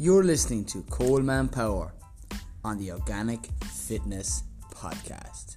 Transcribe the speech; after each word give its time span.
You're 0.00 0.22
listening 0.22 0.64
to 0.66 0.82
Coleman 0.82 1.48
Power 1.48 1.92
on 2.62 2.78
the 2.78 2.92
Organic 2.92 3.48
Fitness 3.64 4.44
Podcast. 4.72 5.56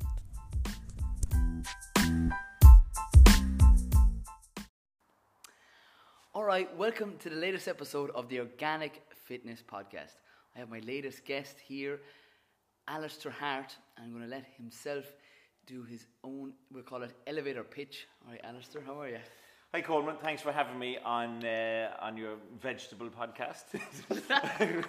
All 6.33 6.43
right, 6.43 6.75
welcome 6.75 7.17
to 7.19 7.29
the 7.29 7.35
latest 7.35 7.67
episode 7.67 8.09
of 8.15 8.29
the 8.29 8.39
Organic 8.39 9.03
Fitness 9.25 9.61
Podcast. 9.61 10.15
I 10.55 10.59
have 10.59 10.71
my 10.71 10.79
latest 10.79 11.23
guest 11.23 11.59
here, 11.63 11.99
Alistair 12.87 13.31
Hart, 13.31 13.77
I'm 13.95 14.09
going 14.09 14.23
to 14.23 14.27
let 14.27 14.45
himself 14.57 15.05
do 15.67 15.83
his 15.83 16.07
own, 16.23 16.53
we'll 16.71 16.81
call 16.81 17.03
it 17.03 17.11
elevator 17.27 17.63
pitch. 17.63 18.07
All 18.25 18.31
right, 18.31 18.41
Alistair, 18.43 18.81
how 18.83 18.99
are 19.01 19.09
you? 19.09 19.19
Hi 19.73 19.79
Coleman, 19.79 20.17
thanks 20.21 20.41
for 20.41 20.51
having 20.51 20.77
me 20.77 20.97
on 20.97 21.45
uh, 21.45 21.91
on 22.01 22.17
your 22.17 22.33
vegetable 22.61 23.07
podcast. 23.07 23.63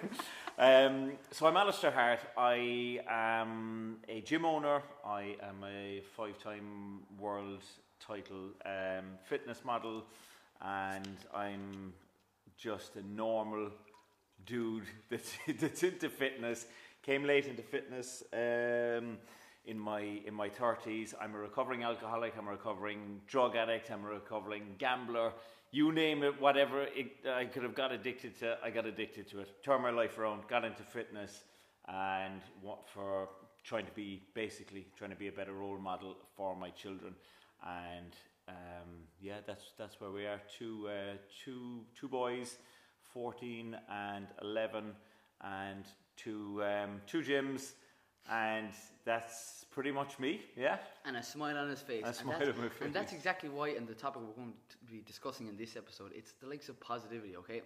um, 0.59 1.13
so 1.31 1.47
I'm 1.47 1.55
Alistair 1.55 1.89
Hart. 1.89 2.19
I 2.37 2.99
am 3.09 3.99
a 4.09 4.19
gym 4.19 4.43
owner. 4.43 4.81
I 5.05 5.37
am 5.41 5.63
a 5.63 6.01
five-time 6.17 6.99
world 7.17 7.63
title 8.05 8.49
um, 8.65 9.05
fitness 9.23 9.63
model, 9.63 10.03
and 10.61 11.15
I'm 11.33 11.93
just 12.57 12.97
a 12.97 13.07
normal 13.07 13.71
dude 14.45 14.87
that's, 15.09 15.31
that's 15.61 15.83
into 15.83 16.09
fitness. 16.09 16.65
Came 17.03 17.23
late 17.23 17.45
into 17.45 17.61
fitness. 17.61 18.21
Um, 18.33 19.17
in 19.65 19.79
my 19.79 20.01
in 20.25 20.33
my 20.33 20.49
30s. 20.49 21.13
I'm 21.19 21.35
a 21.35 21.37
recovering 21.37 21.83
alcoholic. 21.83 22.33
I'm 22.37 22.47
a 22.47 22.51
recovering 22.51 23.21
drug 23.27 23.55
addict. 23.55 23.91
I'm 23.91 24.03
a 24.03 24.09
recovering 24.09 24.75
gambler. 24.77 25.31
You 25.71 25.91
name 25.91 26.21
it, 26.21 26.39
whatever 26.39 26.83
it, 26.83 27.25
I 27.27 27.45
could 27.45 27.63
have 27.63 27.73
got 27.73 27.91
addicted 27.91 28.37
to, 28.41 28.57
I 28.63 28.69
got 28.69 28.85
addicted 28.85 29.27
to 29.31 29.39
it. 29.39 29.63
Turned 29.63 29.81
my 29.81 29.89
life 29.89 30.19
around, 30.19 30.47
got 30.47 30.63
into 30.63 30.83
fitness, 30.83 31.45
and 31.87 32.41
what 32.61 32.87
for 32.87 33.29
trying 33.63 33.85
to 33.87 33.91
be 33.93 34.21
basically 34.35 34.85
trying 34.97 35.09
to 35.09 35.15
be 35.15 35.29
a 35.29 35.31
better 35.31 35.53
role 35.53 35.79
model 35.79 36.17
for 36.35 36.55
my 36.55 36.69
children. 36.69 37.15
And 37.65 38.13
um, 38.47 39.07
yeah, 39.19 39.37
that's 39.47 39.71
that's 39.77 39.99
where 39.99 40.11
we 40.11 40.25
are. 40.25 40.41
Two 40.59 40.89
uh, 40.89 41.17
two 41.43 41.85
two 41.99 42.07
boys, 42.07 42.57
14 43.13 43.75
and 43.89 44.27
11, 44.41 44.91
and 45.41 45.85
two 46.17 46.61
um, 46.63 47.01
two 47.07 47.21
gyms 47.21 47.71
and 48.29 48.69
that's 49.05 49.65
pretty 49.71 49.91
much 49.91 50.19
me, 50.19 50.41
yeah. 50.55 50.77
And 51.05 51.17
a 51.17 51.23
smile 51.23 51.57
on 51.57 51.69
his 51.69 51.81
face. 51.81 52.03
A 52.03 52.07
and 52.07 52.15
smile 52.15 52.39
that's, 52.39 52.57
on 52.57 52.63
my 52.63 52.69
face. 52.69 52.81
And 52.81 52.93
that's 52.93 53.13
exactly 53.13 53.49
why, 53.49 53.69
and 53.69 53.87
the 53.87 53.93
topic 53.93 54.21
we're 54.25 54.43
going 54.43 54.53
to 54.69 54.77
be 54.91 55.01
discussing 55.05 55.47
in 55.47 55.57
this 55.57 55.75
episode, 55.75 56.11
it's 56.15 56.33
the 56.41 56.47
likes 56.47 56.69
of 56.69 56.79
positivity, 56.79 57.35
okay? 57.37 57.61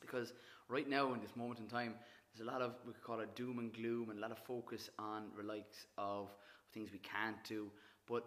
Because 0.00 0.32
right 0.68 0.88
now, 0.88 1.12
in 1.12 1.20
this 1.20 1.36
moment 1.36 1.60
in 1.60 1.66
time, 1.66 1.94
there's 2.34 2.46
a 2.46 2.50
lot 2.50 2.60
of, 2.60 2.74
we 2.86 2.92
call 3.04 3.20
it 3.20 3.34
doom 3.36 3.58
and 3.58 3.72
gloom, 3.72 4.10
and 4.10 4.18
a 4.18 4.22
lot 4.22 4.32
of 4.32 4.38
focus 4.38 4.90
on 4.98 5.26
the 5.36 5.44
likes 5.44 5.86
of 5.96 6.30
things 6.72 6.90
we 6.92 6.98
can't 6.98 7.42
do. 7.44 7.70
But 8.08 8.24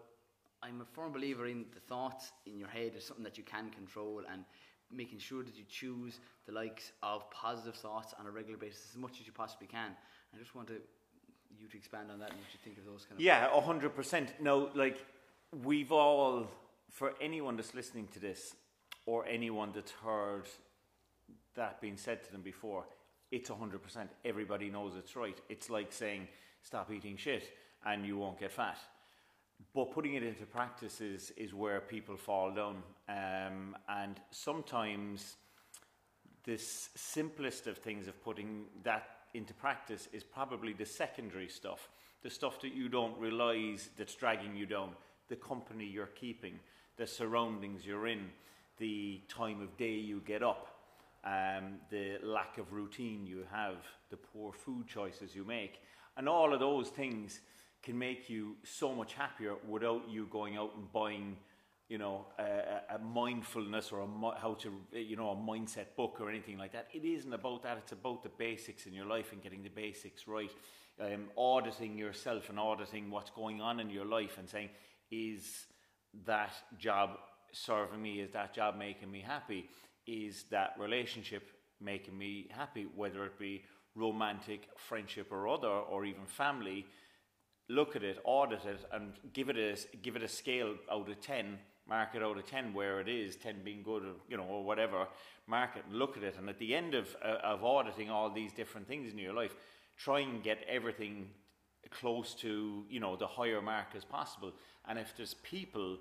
I'm 0.63 0.81
a 0.81 0.85
firm 0.85 1.11
believer 1.11 1.47
in 1.47 1.65
the 1.73 1.81
thoughts 1.81 2.31
in 2.45 2.57
your 2.57 2.69
head 2.69 2.93
is 2.95 3.03
something 3.03 3.23
that 3.25 3.37
you 3.37 3.43
can 3.43 3.69
control, 3.69 4.23
and 4.31 4.45
making 4.89 5.19
sure 5.19 5.43
that 5.43 5.57
you 5.57 5.65
choose 5.67 6.21
the 6.45 6.53
likes 6.53 6.93
of 7.03 7.29
positive 7.29 7.75
thoughts 7.75 8.13
on 8.17 8.25
a 8.25 8.31
regular 8.31 8.57
basis 8.57 8.87
as 8.91 8.97
much 8.97 9.19
as 9.19 9.27
you 9.27 9.33
possibly 9.33 9.67
can. 9.67 9.91
I 10.33 10.37
just 10.37 10.55
want 10.55 10.69
to 10.69 10.75
you 11.59 11.67
to 11.67 11.77
expand 11.77 12.11
on 12.11 12.19
that 12.19 12.31
and 12.31 12.39
what 12.39 12.47
you 12.53 12.59
think 12.63 12.77
of 12.77 12.85
those 12.85 13.05
kind 13.05 13.19
of 13.19 13.23
Yeah, 13.23 13.49
hundred 13.61 13.95
percent. 13.95 14.33
No, 14.39 14.69
like 14.75 15.03
we've 15.63 15.91
all, 15.91 16.47
for 16.91 17.13
anyone 17.21 17.55
that's 17.55 17.73
listening 17.73 18.07
to 18.13 18.19
this, 18.19 18.55
or 19.05 19.25
anyone 19.25 19.71
that's 19.73 19.91
heard 19.91 20.47
that 21.55 21.81
being 21.81 21.97
said 21.97 22.23
to 22.23 22.31
them 22.31 22.41
before, 22.41 22.85
it's 23.31 23.49
hundred 23.49 23.81
percent. 23.81 24.09
Everybody 24.25 24.69
knows 24.69 24.93
it's 24.97 25.15
right. 25.15 25.39
It's 25.49 25.69
like 25.69 25.91
saying, 25.91 26.27
"Stop 26.61 26.91
eating 26.91 27.17
shit, 27.17 27.43
and 27.85 28.05
you 28.05 28.17
won't 28.17 28.39
get 28.39 28.51
fat." 28.51 28.77
But 29.73 29.91
putting 29.91 30.13
it 30.13 30.23
into 30.23 30.45
practice 30.45 31.01
is 31.01 31.31
is 31.31 31.53
where 31.53 31.81
people 31.81 32.17
fall 32.17 32.51
down, 32.51 32.83
um, 33.09 33.75
and 33.89 34.19
sometimes 34.31 35.35
this 36.43 36.89
simplest 36.95 37.67
of 37.67 37.77
things 37.77 38.07
of 38.07 38.23
putting 38.23 38.65
that 38.83 39.16
into 39.33 39.53
practice 39.53 40.07
is 40.13 40.23
probably 40.23 40.73
the 40.73 40.85
secondary 40.85 41.47
stuff, 41.47 41.89
the 42.23 42.29
stuff 42.29 42.61
that 42.61 42.73
you 42.73 42.89
don't 42.89 43.17
realize 43.17 43.89
that's 43.97 44.15
dragging 44.15 44.55
you 44.55 44.65
down, 44.65 44.91
the 45.29 45.35
company 45.35 45.85
you're 45.85 46.07
keeping, 46.07 46.59
the 46.97 47.07
surroundings 47.07 47.85
you're 47.85 48.07
in, 48.07 48.29
the 48.77 49.21
time 49.27 49.61
of 49.61 49.75
day 49.77 49.93
you 49.93 50.21
get 50.25 50.43
up, 50.43 50.67
um, 51.23 51.79
the 51.89 52.17
lack 52.23 52.57
of 52.57 52.71
routine 52.73 53.25
you 53.25 53.43
have, 53.51 53.77
the 54.09 54.17
poor 54.17 54.51
food 54.53 54.87
choices 54.87 55.35
you 55.35 55.43
make, 55.43 55.81
and 56.15 56.27
all 56.27 56.53
of 56.53 56.59
those 56.59 56.89
things 56.89 57.41
can 57.83 57.97
make 57.97 58.29
you 58.29 58.55
so 58.63 58.93
much 58.93 59.13
happier 59.13 59.55
without 59.67 60.09
you 60.09 60.27
going 60.31 60.57
out 60.57 60.73
and 60.75 60.91
buying 60.91 61.37
you 61.89 61.97
know, 61.97 62.25
a, 62.37 62.95
a 62.95 62.99
mindfulness 62.99 63.91
or 63.91 64.01
a, 64.01 64.39
how 64.39 64.55
to, 64.55 64.73
you 64.91 65.15
know, 65.15 65.29
a 65.29 65.35
mindset 65.35 65.95
book 65.95 66.17
or 66.19 66.29
anything 66.29 66.57
like 66.57 66.73
that. 66.73 66.87
It 66.93 67.05
isn't 67.05 67.33
about 67.33 67.63
that. 67.63 67.77
It's 67.77 67.93
about 67.93 68.23
the 68.23 68.29
basics 68.29 68.85
in 68.85 68.93
your 68.93 69.05
life 69.05 69.31
and 69.31 69.41
getting 69.41 69.63
the 69.63 69.69
basics 69.69 70.27
right. 70.27 70.51
Um, 70.99 71.29
auditing 71.37 71.97
yourself 71.97 72.49
and 72.49 72.59
auditing 72.59 73.09
what's 73.11 73.29
going 73.29 73.61
on 73.61 73.79
in 73.79 73.89
your 73.89 74.05
life 74.05 74.37
and 74.37 74.49
saying, 74.49 74.69
is 75.11 75.67
that 76.25 76.53
job 76.77 77.11
serving 77.51 78.01
me? 78.01 78.19
Is 78.19 78.31
that 78.31 78.53
job 78.53 78.77
making 78.77 79.11
me 79.11 79.21
happy? 79.21 79.69
Is 80.05 80.45
that 80.51 80.73
relationship 80.79 81.43
making 81.79 82.17
me 82.17 82.49
happy? 82.49 82.87
Whether 82.95 83.25
it 83.25 83.37
be 83.39 83.63
romantic, 83.95 84.69
friendship, 84.75 85.31
or 85.31 85.47
other, 85.47 85.67
or 85.67 86.05
even 86.05 86.25
family. 86.25 86.85
Look 87.69 87.95
at 87.95 88.03
it, 88.03 88.19
audit 88.23 88.63
it, 88.65 88.85
and 88.93 89.13
give 89.33 89.49
it 89.49 89.57
a 89.57 89.97
give 89.97 90.15
it 90.15 90.23
a 90.23 90.27
scale 90.27 90.75
out 90.91 91.09
of 91.09 91.19
ten 91.19 91.57
mark 91.89 92.09
it 92.15 92.23
out 92.23 92.37
of 92.37 92.45
10 92.45 92.73
where 92.73 92.99
it 92.99 93.07
is, 93.07 93.35
10 93.35 93.57
being 93.63 93.81
good 93.83 94.03
or, 94.03 94.13
you 94.29 94.37
know, 94.37 94.43
or 94.43 94.63
whatever, 94.63 95.07
mark 95.47 95.71
it 95.75 95.83
and 95.89 95.97
look 95.97 96.17
at 96.17 96.23
it. 96.23 96.35
And 96.37 96.49
at 96.49 96.59
the 96.59 96.75
end 96.75 96.93
of, 96.93 97.15
uh, 97.23 97.37
of 97.43 97.63
auditing 97.63 98.09
all 98.09 98.29
these 98.29 98.51
different 98.53 98.87
things 98.87 99.11
in 99.11 99.17
your 99.17 99.33
life, 99.33 99.55
try 99.97 100.19
and 100.19 100.43
get 100.43 100.59
everything 100.67 101.29
close 101.89 102.33
to, 102.35 102.83
you 102.89 102.99
know, 102.99 103.15
the 103.15 103.27
higher 103.27 103.61
mark 103.61 103.87
as 103.95 104.03
possible. 104.03 104.51
And 104.87 104.99
if 104.99 105.15
there's 105.15 105.35
people 105.35 105.97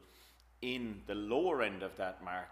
in 0.62 1.00
the 1.06 1.14
lower 1.14 1.62
end 1.62 1.82
of 1.82 1.96
that 1.96 2.22
mark, 2.24 2.50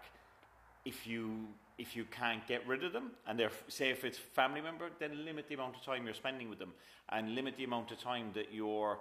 if 0.85 1.07
you 1.07 1.47
if 1.77 1.93
you 1.93 2.05
can't 2.05 2.47
get 2.47 2.65
rid 2.65 2.85
of 2.85 2.93
them, 2.93 3.11
and 3.27 3.37
they're 3.37 3.51
say 3.67 3.89
if 3.89 4.05
it's 4.05 4.17
family 4.17 4.61
member, 4.61 4.89
then 4.99 5.25
limit 5.25 5.47
the 5.49 5.55
amount 5.55 5.75
of 5.75 5.83
time 5.83 6.05
you're 6.05 6.13
spending 6.13 6.49
with 6.49 6.59
them, 6.59 6.71
and 7.09 7.35
limit 7.35 7.57
the 7.57 7.65
amount 7.65 7.91
of 7.91 7.99
time 7.99 8.31
that 8.33 8.53
you're 8.53 8.97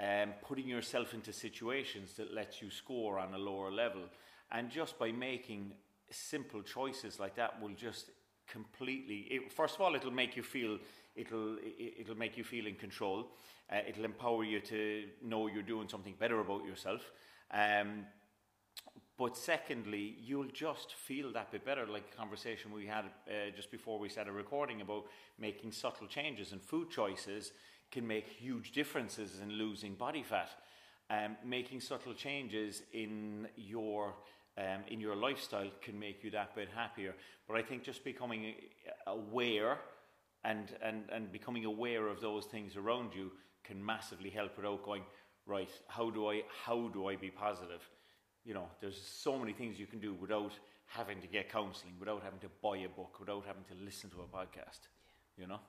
um, 0.00 0.32
putting 0.42 0.66
yourself 0.68 1.14
into 1.14 1.32
situations 1.32 2.14
that 2.14 2.32
lets 2.32 2.62
you 2.62 2.70
score 2.70 3.18
on 3.18 3.34
a 3.34 3.38
lower 3.38 3.70
level. 3.70 4.02
And 4.50 4.70
just 4.70 4.98
by 4.98 5.12
making 5.12 5.72
simple 6.10 6.62
choices 6.62 7.18
like 7.18 7.36
that 7.36 7.60
will 7.60 7.74
just 7.74 8.10
completely 8.48 9.20
it, 9.30 9.52
first 9.52 9.76
of 9.76 9.80
all 9.80 9.94
it'll 9.94 10.10
make 10.10 10.36
you 10.36 10.42
feel 10.42 10.78
it'll 11.16 11.56
it, 11.62 12.06
will 12.06 12.18
make 12.18 12.36
you 12.36 12.44
feel 12.44 12.66
in 12.66 12.74
control. 12.74 13.28
Uh, 13.70 13.78
it'll 13.88 14.04
empower 14.04 14.44
you 14.44 14.60
to 14.60 15.04
know 15.22 15.46
you're 15.46 15.62
doing 15.62 15.88
something 15.88 16.14
better 16.18 16.40
about 16.40 16.64
yourself. 16.64 17.12
Um, 17.50 18.06
but 19.16 19.36
secondly 19.36 20.16
you'll 20.22 20.50
just 20.52 20.94
feel 20.94 21.32
that 21.32 21.50
bit 21.50 21.64
better. 21.64 21.86
Like 21.86 22.10
the 22.10 22.16
conversation 22.16 22.72
we 22.72 22.86
had 22.86 23.04
uh, 23.04 23.50
just 23.54 23.70
before 23.70 23.98
we 23.98 24.08
started 24.08 24.32
recording 24.32 24.80
about 24.80 25.06
making 25.38 25.72
subtle 25.72 26.06
changes 26.06 26.52
in 26.52 26.58
food 26.58 26.90
choices 26.90 27.52
can 27.92 28.06
make 28.06 28.26
huge 28.26 28.72
differences 28.72 29.40
in 29.40 29.52
losing 29.52 29.94
body 29.94 30.22
fat. 30.22 30.50
Um, 31.10 31.36
making 31.44 31.80
subtle 31.80 32.14
changes 32.14 32.82
in 32.92 33.46
your 33.56 34.14
um, 34.58 34.84
in 34.88 35.00
your 35.00 35.16
lifestyle 35.16 35.70
can 35.80 35.98
make 35.98 36.22
you 36.22 36.30
that 36.30 36.54
bit 36.54 36.68
happier. 36.74 37.14
But 37.48 37.56
I 37.56 37.62
think 37.62 37.82
just 37.82 38.04
becoming 38.04 38.54
aware 39.06 39.78
and, 40.44 40.68
and, 40.82 41.04
and 41.10 41.32
becoming 41.32 41.64
aware 41.64 42.08
of 42.08 42.20
those 42.20 42.46
things 42.46 42.76
around 42.76 43.14
you 43.14 43.32
can 43.64 43.84
massively 43.84 44.30
help 44.30 44.56
without 44.56 44.84
going, 44.84 45.04
right, 45.46 45.70
how 45.88 46.10
do 46.10 46.28
I 46.28 46.42
how 46.64 46.88
do 46.88 47.08
I 47.08 47.16
be 47.16 47.30
positive? 47.30 47.88
You 48.44 48.54
know, 48.54 48.66
there's 48.80 49.00
so 49.00 49.38
many 49.38 49.52
things 49.52 49.78
you 49.78 49.86
can 49.86 50.00
do 50.00 50.14
without 50.14 50.52
having 50.86 51.20
to 51.20 51.26
get 51.26 51.50
counselling, 51.50 51.94
without 51.98 52.22
having 52.22 52.40
to 52.40 52.50
buy 52.62 52.78
a 52.78 52.88
book, 52.88 53.18
without 53.20 53.44
having 53.46 53.64
to 53.64 53.84
listen 53.84 54.10
to 54.10 54.16
a 54.22 54.36
podcast. 54.36 54.80
You 55.38 55.46
know? 55.46 55.60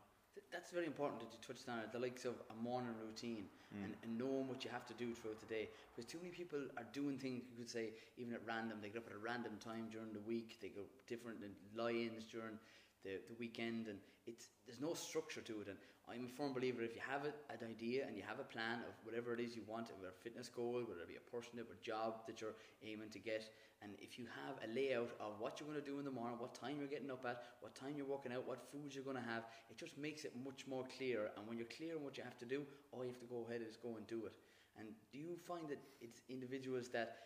That's 0.51 0.71
very 0.71 0.85
important 0.85 1.19
that 1.19 1.29
you 1.31 1.39
touched 1.45 1.67
on 1.67 1.79
it. 1.79 1.91
The 1.91 1.99
likes 1.99 2.25
of 2.25 2.35
a 2.49 2.63
morning 2.63 2.93
routine 3.01 3.45
mm. 3.73 3.83
and, 3.83 3.93
and, 4.03 4.17
knowing 4.17 4.47
what 4.47 4.63
you 4.63 4.69
have 4.71 4.85
to 4.87 4.93
do 4.93 5.13
throughout 5.13 5.39
the 5.39 5.47
day. 5.47 5.69
Because 5.89 6.09
too 6.09 6.19
many 6.19 6.29
people 6.29 6.59
are 6.77 6.85
doing 6.93 7.17
things 7.17 7.43
you 7.49 7.57
could 7.57 7.69
say 7.69 7.89
even 8.17 8.33
at 8.33 8.41
random. 8.45 8.77
They 8.81 8.89
get 8.89 8.99
up 8.99 9.07
at 9.09 9.15
a 9.15 9.19
random 9.19 9.53
time 9.63 9.89
during 9.91 10.13
the 10.13 10.21
week. 10.21 10.57
They 10.61 10.69
go 10.69 10.81
different 11.07 11.39
lie-ins 11.75 12.25
during 12.25 12.57
the, 13.03 13.19
the 13.27 13.35
weekend, 13.39 13.87
and 13.87 13.97
it's 14.25 14.47
there's 14.65 14.79
no 14.79 14.93
structure 14.93 15.41
to 15.41 15.61
it. 15.61 15.67
And 15.67 15.77
I'm 16.09 16.25
a 16.25 16.29
firm 16.29 16.53
believer 16.53 16.81
if 16.81 16.95
you 16.95 17.01
have 17.07 17.23
a, 17.23 17.33
an 17.53 17.69
idea 17.69 18.05
and 18.05 18.17
you 18.17 18.23
have 18.27 18.39
a 18.39 18.43
plan 18.43 18.83
of 18.87 18.93
whatever 19.03 19.33
it 19.33 19.39
is 19.39 19.55
you 19.55 19.63
want, 19.67 19.87
whether 19.95 20.11
a 20.11 20.23
fitness 20.23 20.49
goal, 20.49 20.83
whether 20.83 21.01
it 21.01 21.07
be 21.07 21.15
a 21.15 21.31
personal 21.31 21.65
or 21.65 21.77
job 21.81 22.27
that 22.27 22.41
you're 22.41 22.55
aiming 22.83 23.09
to 23.09 23.19
get, 23.19 23.49
and 23.81 23.91
if 23.99 24.19
you 24.19 24.25
have 24.45 24.55
a 24.63 24.73
layout 24.73 25.11
of 25.19 25.39
what 25.39 25.59
you're 25.59 25.67
going 25.67 25.79
to 25.79 25.85
do 25.85 25.99
in 25.99 26.05
the 26.05 26.11
morning, 26.11 26.37
what 26.39 26.55
time 26.55 26.75
you're 26.79 26.91
getting 26.91 27.11
up 27.11 27.25
at, 27.25 27.43
what 27.61 27.75
time 27.75 27.95
you're 27.95 28.05
working 28.05 28.31
out, 28.31 28.47
what 28.47 28.63
foods 28.71 28.95
you're 28.95 29.03
going 29.03 29.17
to 29.17 29.29
have, 29.29 29.43
it 29.69 29.77
just 29.77 29.97
makes 29.97 30.23
it 30.23 30.33
much 30.43 30.67
more 30.67 30.85
clear. 30.97 31.31
And 31.35 31.47
when 31.47 31.57
you're 31.57 31.67
clear 31.67 31.95
on 31.95 32.03
what 32.03 32.17
you 32.17 32.23
have 32.23 32.37
to 32.39 32.45
do, 32.45 32.63
all 32.91 33.03
you 33.03 33.11
have 33.11 33.19
to 33.19 33.25
go 33.25 33.45
ahead 33.47 33.61
is 33.61 33.75
go 33.75 33.95
and 33.97 34.07
do 34.07 34.25
it. 34.25 34.33
And 34.79 34.87
do 35.11 35.19
you 35.19 35.35
find 35.47 35.67
that 35.69 35.79
it's 36.01 36.21
individuals 36.29 36.89
that 36.89 37.17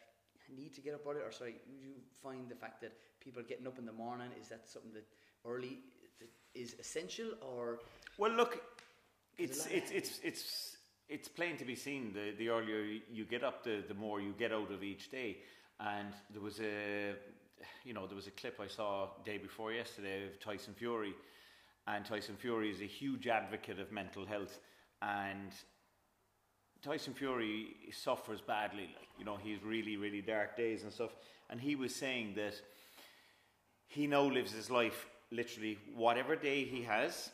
need 0.55 0.73
to 0.75 0.81
get 0.81 0.93
up 0.93 1.01
early, 1.07 1.21
or 1.21 1.31
sorry, 1.31 1.55
do 1.65 1.73
you 1.73 1.93
find 2.23 2.49
the 2.49 2.55
fact 2.55 2.81
that 2.81 2.93
people 3.19 3.43
getting 3.43 3.67
up 3.67 3.77
in 3.77 3.85
the 3.85 3.91
morning 3.91 4.29
is 4.39 4.47
that 4.49 4.67
something 4.69 4.93
that 4.93 5.05
early 5.45 5.79
is 6.55 6.75
essential, 6.79 7.31
or 7.41 7.79
Well, 8.17 8.31
look, 8.31 8.61
it's 9.37 9.65
it's 9.67 9.91
it's 9.91 10.19
it's 10.23 10.77
it's 11.09 11.27
plain 11.27 11.57
to 11.57 11.65
be 11.65 11.75
seen. 11.75 12.13
The 12.13 12.33
the 12.37 12.49
earlier 12.49 12.83
you 13.11 13.25
get 13.25 13.43
up, 13.43 13.63
the 13.63 13.83
the 13.87 13.93
more 13.93 14.19
you 14.19 14.33
get 14.37 14.51
out 14.51 14.71
of 14.71 14.83
each 14.83 15.09
day. 15.09 15.37
And 15.79 16.09
there 16.31 16.41
was 16.41 16.59
a, 16.59 17.13
you 17.85 17.93
know, 17.93 18.07
there 18.07 18.15
was 18.15 18.25
a 18.25 18.31
clip 18.31 18.59
I 18.59 18.67
saw 18.67 19.09
day 19.23 19.37
before 19.37 19.71
yesterday 19.71 20.25
of 20.25 20.39
Tyson 20.39 20.73
Fury, 20.73 21.13
and 21.85 22.03
Tyson 22.03 22.35
Fury 22.35 22.71
is 22.71 22.81
a 22.81 22.85
huge 22.85 23.27
advocate 23.27 23.79
of 23.79 23.91
mental 23.91 24.25
health, 24.25 24.59
and 25.03 25.51
Tyson 26.81 27.13
Fury 27.13 27.75
suffers 27.91 28.41
badly. 28.41 28.89
Like 28.97 29.09
you 29.19 29.25
know, 29.25 29.37
he's 29.37 29.63
really 29.63 29.97
really 29.97 30.21
dark 30.21 30.57
days 30.57 30.83
and 30.83 30.91
stuff. 30.91 31.11
And 31.49 31.61
he 31.61 31.75
was 31.75 31.95
saying 31.95 32.33
that 32.35 32.59
he 33.87 34.07
now 34.07 34.23
lives 34.23 34.51
his 34.51 34.69
life 34.69 35.07
literally 35.31 35.77
whatever 35.95 36.35
day 36.35 36.65
he 36.65 36.81
has 36.83 37.29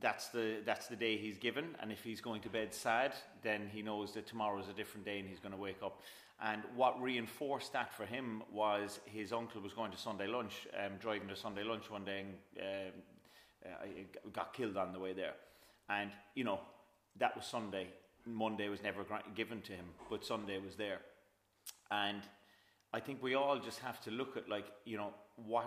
that's 0.00 0.28
the 0.28 0.56
that's 0.64 0.88
the 0.88 0.96
day 0.96 1.16
he's 1.16 1.38
given. 1.38 1.76
And 1.80 1.92
if 1.92 2.02
he's 2.02 2.20
going 2.20 2.42
to 2.42 2.48
bed 2.48 2.74
sad 2.74 3.14
then 3.42 3.68
he 3.72 3.82
knows 3.82 4.12
that 4.14 4.26
tomorrow 4.26 4.60
is 4.60 4.68
a 4.68 4.72
different 4.72 5.04
day 5.06 5.18
and 5.18 5.28
he's 5.28 5.40
going 5.40 5.52
to 5.52 5.60
wake 5.60 5.82
up. 5.82 6.00
And 6.42 6.62
what 6.74 7.00
reinforced 7.00 7.72
that 7.74 7.94
for 7.94 8.04
him 8.04 8.42
was 8.52 9.00
his 9.04 9.32
uncle 9.32 9.60
was 9.60 9.72
going 9.72 9.92
to 9.92 9.98
Sunday 9.98 10.26
lunch 10.26 10.66
um, 10.78 10.92
driving 11.00 11.28
to 11.28 11.36
Sunday 11.36 11.62
lunch 11.62 11.90
one 11.90 12.04
day 12.04 12.24
and 12.56 12.92
um, 13.66 13.72
uh, 13.72 14.30
got 14.32 14.52
killed 14.52 14.76
on 14.76 14.92
the 14.92 14.98
way 14.98 15.12
there. 15.12 15.34
And 15.88 16.10
you 16.34 16.44
know 16.44 16.60
that 17.18 17.36
was 17.36 17.46
Sunday. 17.46 17.88
Monday 18.26 18.68
was 18.68 18.82
never 18.82 19.04
given 19.34 19.60
to 19.62 19.72
him 19.72 19.84
but 20.10 20.24
Sunday 20.24 20.58
was 20.58 20.74
there. 20.76 21.00
And 21.90 22.22
I 22.92 23.00
think 23.00 23.22
we 23.22 23.34
all 23.34 23.58
just 23.58 23.80
have 23.80 24.00
to 24.02 24.10
look 24.10 24.36
at 24.36 24.48
like 24.48 24.66
you 24.84 24.96
know 24.96 25.12
what 25.36 25.64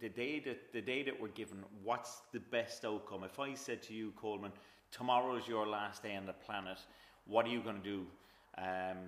the 0.00 0.08
day 0.08 0.40
that 0.40 0.72
the 0.72 0.80
day 0.80 1.02
that 1.02 1.20
we're 1.20 1.28
given. 1.28 1.58
What's 1.82 2.22
the 2.32 2.40
best 2.40 2.84
outcome? 2.84 3.24
If 3.24 3.38
I 3.38 3.54
said 3.54 3.82
to 3.84 3.94
you, 3.94 4.12
Coleman, 4.16 4.52
tomorrow 4.90 5.36
is 5.36 5.46
your 5.46 5.66
last 5.66 6.02
day 6.02 6.16
on 6.16 6.26
the 6.26 6.32
planet, 6.32 6.78
what 7.26 7.46
are 7.46 7.50
you 7.50 7.60
going 7.60 7.80
to 7.82 7.82
do? 7.82 8.06
Um, 8.58 8.98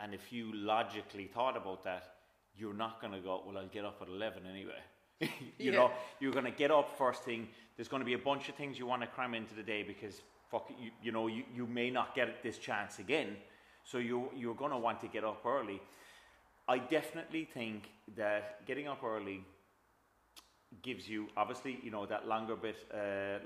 and 0.00 0.14
if 0.14 0.32
you 0.32 0.52
logically 0.54 1.26
thought 1.26 1.56
about 1.56 1.84
that, 1.84 2.14
you're 2.56 2.74
not 2.74 3.00
going 3.00 3.12
to 3.12 3.20
go. 3.20 3.42
Well, 3.46 3.58
I'll 3.58 3.68
get 3.68 3.84
up 3.84 4.00
at 4.02 4.08
eleven 4.08 4.42
anyway. 4.46 4.80
you 5.20 5.28
Yeah. 5.58 5.72
know, 5.72 5.90
you're 6.20 6.32
going 6.32 6.44
to 6.44 6.50
get 6.50 6.70
up 6.70 6.96
first 6.96 7.22
thing. 7.24 7.48
There's 7.76 7.88
going 7.88 8.00
to 8.00 8.06
be 8.06 8.14
a 8.14 8.18
bunch 8.18 8.48
of 8.48 8.54
things 8.54 8.78
you 8.78 8.86
want 8.86 9.02
to 9.02 9.08
cram 9.08 9.34
into 9.34 9.54
the 9.54 9.62
day 9.62 9.82
because 9.82 10.22
fuck, 10.50 10.68
you, 10.80 10.90
you 11.02 11.12
know, 11.12 11.26
you, 11.26 11.44
you 11.54 11.66
may 11.66 11.90
not 11.90 12.14
get 12.14 12.42
this 12.42 12.58
chance 12.58 12.98
again. 12.98 13.36
So 13.84 13.98
you 13.98 14.30
you're 14.36 14.54
going 14.54 14.70
to 14.72 14.78
want 14.78 15.00
to 15.00 15.08
get 15.08 15.24
up 15.24 15.44
early. 15.46 15.80
I 16.68 16.78
definitely 16.78 17.46
think 17.46 17.88
that 18.16 18.66
getting 18.66 18.86
up 18.86 19.02
early 19.02 19.42
gives 20.82 21.08
you 21.08 21.28
obviously 21.34 21.80
you 21.82 21.90
know 21.90 22.04
that 22.04 22.28
longer 22.28 22.54
bit 22.54 22.76
uh, 22.92 23.38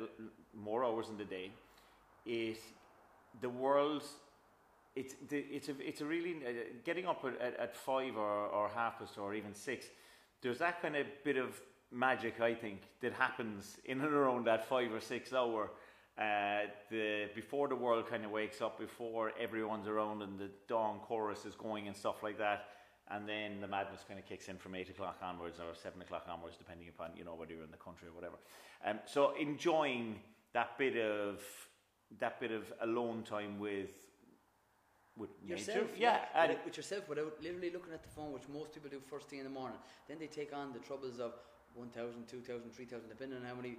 more 0.54 0.84
hours 0.84 1.08
in 1.08 1.16
the 1.16 1.24
day. 1.24 1.52
It 2.26 2.58
the 3.40 3.48
world 3.48 4.02
it's 4.96 5.14
the, 5.28 5.38
it's 5.38 5.68
a 5.68 5.74
it's 5.80 6.00
a 6.00 6.04
really 6.04 6.36
uh, 6.44 6.50
getting 6.84 7.06
up 7.06 7.24
at, 7.24 7.40
at, 7.40 7.60
at 7.60 7.76
five 7.76 8.16
or, 8.16 8.46
or 8.46 8.68
half 8.68 8.98
past 8.98 9.16
or 9.18 9.34
even 9.34 9.54
six. 9.54 9.86
There's 10.42 10.58
that 10.58 10.82
kind 10.82 10.96
of 10.96 11.06
bit 11.24 11.36
of 11.36 11.60
magic 11.92 12.40
I 12.40 12.54
think 12.54 12.80
that 13.02 13.12
happens 13.12 13.78
in 13.84 14.00
and 14.00 14.12
around 14.12 14.46
that 14.46 14.68
five 14.68 14.92
or 14.92 15.00
six 15.00 15.32
hour. 15.32 15.70
Uh, 16.18 16.66
the 16.90 17.28
before 17.34 17.68
the 17.68 17.76
world 17.76 18.06
kind 18.08 18.24
of 18.24 18.30
wakes 18.30 18.60
up, 18.60 18.78
before 18.78 19.32
everyone's 19.40 19.86
around 19.86 20.22
and 20.22 20.38
the 20.38 20.50
dawn 20.68 20.98
chorus 21.06 21.46
is 21.46 21.54
going 21.54 21.86
and 21.86 21.96
stuff 21.96 22.22
like 22.22 22.36
that, 22.36 22.66
and 23.12 23.28
then 23.28 23.60
the 23.60 23.68
madness 23.68 24.04
kind 24.06 24.18
of 24.18 24.26
kicks 24.26 24.48
in 24.48 24.56
from 24.56 24.74
eight 24.74 24.88
o'clock 24.88 25.18
onwards 25.22 25.58
or 25.60 25.74
seven 25.74 26.00
o'clock 26.02 26.26
onwards, 26.28 26.56
depending 26.56 26.88
upon 26.88 27.10
you 27.16 27.24
know 27.24 27.34
whether 27.34 27.52
you're 27.52 27.64
in 27.64 27.70
the 27.70 27.76
country 27.76 28.08
or 28.08 28.12
whatever. 28.12 28.36
Um, 28.86 28.98
so 29.06 29.34
enjoying 29.38 30.16
that 30.54 30.76
bit 30.78 30.96
of 30.96 31.40
that 32.20 32.40
bit 32.40 32.50
of 32.50 32.72
alone 32.80 33.22
time 33.22 33.58
with 33.58 33.90
with 35.16 35.30
yourself, 35.44 35.92
nature, 35.92 35.96
yeah, 35.98 36.48
with, 36.48 36.58
with 36.64 36.76
yourself, 36.76 37.06
without 37.08 37.34
literally 37.42 37.70
looking 37.70 37.92
at 37.92 38.02
the 38.02 38.08
phone, 38.08 38.32
which 38.32 38.48
most 38.52 38.72
people 38.72 38.88
do 38.88 38.98
first 39.10 39.28
thing 39.28 39.40
in 39.40 39.44
the 39.44 39.50
morning. 39.50 39.76
Then 40.08 40.18
they 40.18 40.26
take 40.26 40.56
on 40.56 40.72
the 40.72 40.78
troubles 40.78 41.20
of 41.20 41.34
1,000, 41.74 42.26
2,000, 42.26 42.70
3,000, 42.72 43.08
depending 43.10 43.38
on 43.38 43.44
how 43.44 43.54
many 43.54 43.76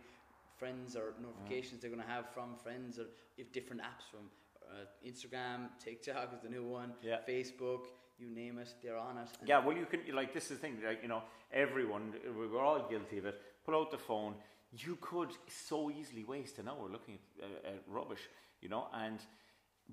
friends 0.58 0.96
or 0.96 1.14
notifications 1.20 1.82
they're 1.82 1.90
going 1.90 2.02
to 2.04 2.08
have 2.08 2.30
from 2.30 2.56
friends 2.62 3.00
or 3.00 3.06
if 3.38 3.52
different 3.52 3.82
apps 3.82 4.06
from 4.12 4.30
uh, 4.70 4.86
Instagram, 5.08 5.70
TikTok 5.84 6.34
is 6.36 6.42
the 6.42 6.50
new 6.50 6.64
one, 6.66 6.94
Yeah. 7.02 7.18
Facebook, 7.28 7.86
you 8.24 8.34
name 8.36 8.58
it, 8.60 8.74
they're 8.82 8.98
on 8.98 9.18
it. 9.18 9.28
Yeah, 9.46 9.60
well, 9.66 9.76
you 9.76 9.86
can 9.86 10.02
like 10.16 10.34
this 10.34 10.44
is 10.46 10.50
the 10.50 10.56
thing. 10.58 10.78
Like 10.86 11.02
you 11.02 11.08
know, 11.10 11.24
everyone 11.52 12.14
we- 12.38 12.48
we're 12.48 12.64
all 12.64 12.88
guilty 12.90 13.18
of 13.18 13.26
it. 13.26 13.42
Pull 13.66 13.76
out 13.76 13.92
the 13.92 13.98
phone. 13.98 14.36
You 14.72 14.98
could 15.02 15.30
so 15.48 15.92
easily 15.92 16.24
waste 16.24 16.58
an 16.60 16.68
hour 16.68 16.90
looking 16.90 17.20
at, 17.20 17.44
uh, 17.46 17.68
at 17.74 17.84
rubbish, 17.88 18.22
you 18.62 18.70
know. 18.70 18.88
And 18.94 19.20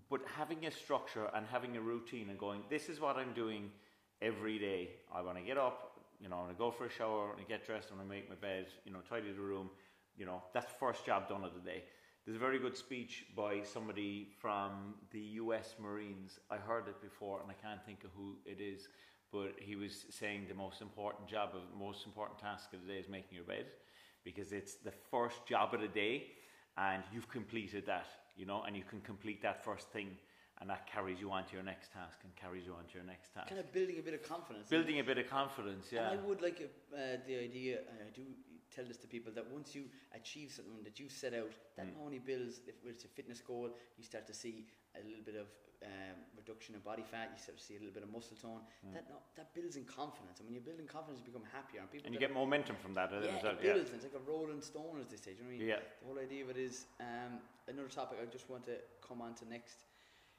but 0.08 0.20
having 0.36 0.66
a 0.66 0.70
structure 0.70 1.26
and 1.34 1.46
having 1.46 1.76
a 1.76 1.80
routine 1.80 2.30
and 2.30 2.38
going, 2.38 2.62
this 2.70 2.88
is 2.88 3.00
what 3.00 3.16
I'm 3.16 3.32
doing 3.34 3.70
every 4.22 4.58
day. 4.58 4.90
I 5.12 5.20
want 5.20 5.36
to 5.38 5.42
get 5.44 5.58
up, 5.58 6.00
you 6.20 6.28
know, 6.28 6.36
I 6.36 6.40
want 6.40 6.52
to 6.52 6.58
go 6.58 6.70
for 6.70 6.86
a 6.86 6.90
shower, 6.90 7.24
I 7.24 7.26
want 7.28 7.38
to 7.38 7.44
get 7.44 7.66
dressed, 7.66 7.88
I 7.90 7.96
want 7.96 8.08
to 8.08 8.14
make 8.14 8.28
my 8.28 8.36
bed, 8.36 8.66
you 8.84 8.92
know, 8.92 9.00
tidy 9.08 9.32
the 9.32 9.40
room. 9.40 9.68
You 10.16 10.26
know, 10.26 10.42
that's 10.54 10.66
the 10.72 10.78
first 10.78 11.04
job 11.04 11.28
done 11.28 11.44
of 11.44 11.54
the 11.54 11.60
day. 11.60 11.84
There's 12.30 12.40
a 12.40 12.46
very 12.46 12.60
good 12.60 12.76
speech 12.76 13.24
by 13.34 13.60
somebody 13.64 14.28
from 14.38 14.94
the 15.10 15.18
US 15.42 15.74
Marines. 15.80 16.38
I 16.48 16.58
heard 16.58 16.86
it 16.86 17.02
before 17.02 17.40
and 17.42 17.50
I 17.50 17.54
can't 17.54 17.84
think 17.84 18.04
of 18.04 18.10
who 18.16 18.36
it 18.46 18.60
is, 18.60 18.86
but 19.32 19.54
he 19.58 19.74
was 19.74 20.04
saying 20.10 20.46
the 20.48 20.54
most 20.54 20.80
important 20.80 21.26
job 21.26 21.48
of 21.54 21.62
most 21.76 22.06
important 22.06 22.38
task 22.38 22.72
of 22.72 22.86
the 22.86 22.92
day 22.92 23.00
is 23.00 23.08
making 23.08 23.34
your 23.34 23.42
bed 23.42 23.66
because 24.22 24.52
it's 24.52 24.76
the 24.76 24.92
first 25.10 25.44
job 25.44 25.74
of 25.74 25.80
the 25.80 25.88
day 25.88 26.28
and 26.78 27.02
you've 27.12 27.28
completed 27.28 27.84
that, 27.86 28.06
you 28.36 28.46
know, 28.46 28.62
and 28.62 28.76
you 28.76 28.84
can 28.84 29.00
complete 29.00 29.42
that 29.42 29.64
first 29.64 29.88
thing 29.88 30.10
and 30.60 30.70
that 30.70 30.86
carries 30.86 31.18
you 31.18 31.32
on 31.32 31.44
to 31.46 31.54
your 31.54 31.64
next 31.64 31.92
task 31.92 32.18
and 32.22 32.30
carries 32.36 32.64
you 32.64 32.74
on 32.74 32.84
to 32.84 32.94
your 32.94 33.02
next 33.02 33.34
task. 33.34 33.48
kind 33.48 33.58
of 33.58 33.72
building 33.72 33.98
a 33.98 34.02
bit 34.02 34.14
of 34.14 34.22
confidence. 34.22 34.68
Building 34.68 35.00
a 35.00 35.04
bit 35.04 35.18
of 35.18 35.28
confidence, 35.28 35.88
yeah. 35.90 36.12
And 36.12 36.20
I 36.20 36.22
would 36.22 36.40
like 36.40 36.60
uh, 36.94 37.16
the 37.26 37.42
idea, 37.42 37.80
I 37.80 38.10
do 38.14 38.22
tell 38.74 38.84
this 38.84 38.96
to 38.98 39.06
people, 39.06 39.32
that 39.34 39.46
once 39.50 39.74
you 39.74 39.84
achieve 40.14 40.50
something 40.50 40.82
that 40.84 40.98
you 41.00 41.08
set 41.08 41.34
out, 41.34 41.52
that 41.76 41.86
Mm. 41.86 42.00
only 42.04 42.18
builds, 42.18 42.60
if 42.66 42.74
it's 42.86 43.04
a 43.04 43.08
fitness 43.08 43.40
goal, 43.40 43.70
you 43.98 44.04
start 44.04 44.26
to 44.26 44.34
see 44.34 44.66
a 44.94 45.02
little 45.06 45.22
bit 45.24 45.36
of 45.36 45.48
um, 45.82 46.16
reduction 46.36 46.74
in 46.74 46.80
body 46.82 47.02
fat, 47.02 47.30
you 47.34 47.40
start 47.42 47.56
to 47.56 47.64
see 47.64 47.76
a 47.76 47.78
little 47.78 47.94
bit 47.94 48.02
of 48.02 48.10
muscle 48.12 48.36
tone. 48.36 48.60
That 48.92 49.08
no, 49.08 49.16
that 49.36 49.54
builds 49.54 49.76
in 49.76 49.84
confidence, 49.86 50.38
and 50.38 50.46
when 50.46 50.54
you're 50.54 50.62
building 50.70 50.86
confidence, 50.86 51.20
you 51.24 51.32
become 51.32 51.48
happier. 51.50 51.80
And 51.80 51.90
people 51.90 52.06
and 52.06 52.14
you 52.14 52.20
that- 52.20 52.26
get 52.28 52.34
momentum 52.34 52.76
from 52.76 52.92
that 52.94 53.10
uh, 53.12 53.20
yeah, 53.20 53.36
as 53.36 53.42
well. 53.42 53.52
it 53.54 53.62
builds. 53.62 53.88
and 53.90 53.96
It's 53.96 54.04
like 54.12 54.20
a 54.22 54.30
rolling 54.30 54.60
stone, 54.60 55.00
as 55.00 55.08
they 55.08 55.16
say. 55.16 55.32
Do 55.32 55.38
you 55.38 55.44
know 55.44 55.48
what 55.48 55.54
I 55.54 55.58
mean? 55.58 55.68
Yeah. 55.68 55.80
The 56.00 56.06
whole 56.06 56.18
idea 56.18 56.44
of 56.44 56.50
it 56.50 56.58
is 56.58 56.86
um, 57.00 57.40
another 57.66 57.88
topic 57.88 58.18
I 58.20 58.26
just 58.26 58.50
want 58.50 58.64
to 58.64 58.76
come 59.00 59.22
on 59.22 59.34
to 59.36 59.48
next 59.48 59.84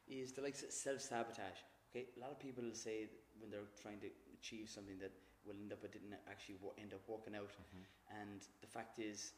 is 0.08 0.32
the 0.32 0.42
likes 0.42 0.62
of 0.62 0.72
self 0.72 1.02
sabotage. 1.02 1.60
Okay, 1.90 2.06
a 2.16 2.20
lot 2.20 2.30
of 2.32 2.38
people 2.40 2.64
say 2.74 3.10
when 3.40 3.50
they're 3.50 3.68
trying 3.82 4.00
to 4.02 4.10
achieve 4.38 4.70
something 4.70 5.00
that 5.00 5.12
will 5.46 5.56
end 5.58 5.72
up 5.74 5.84
it 5.84 5.92
didn't 5.94 6.14
actually 6.30 6.58
wo- 6.62 6.76
end 6.78 6.94
up 6.94 7.02
working 7.08 7.36
out, 7.36 7.52
and 8.22 8.42
the 8.62 8.68
fact 8.68 9.00
is, 9.00 9.34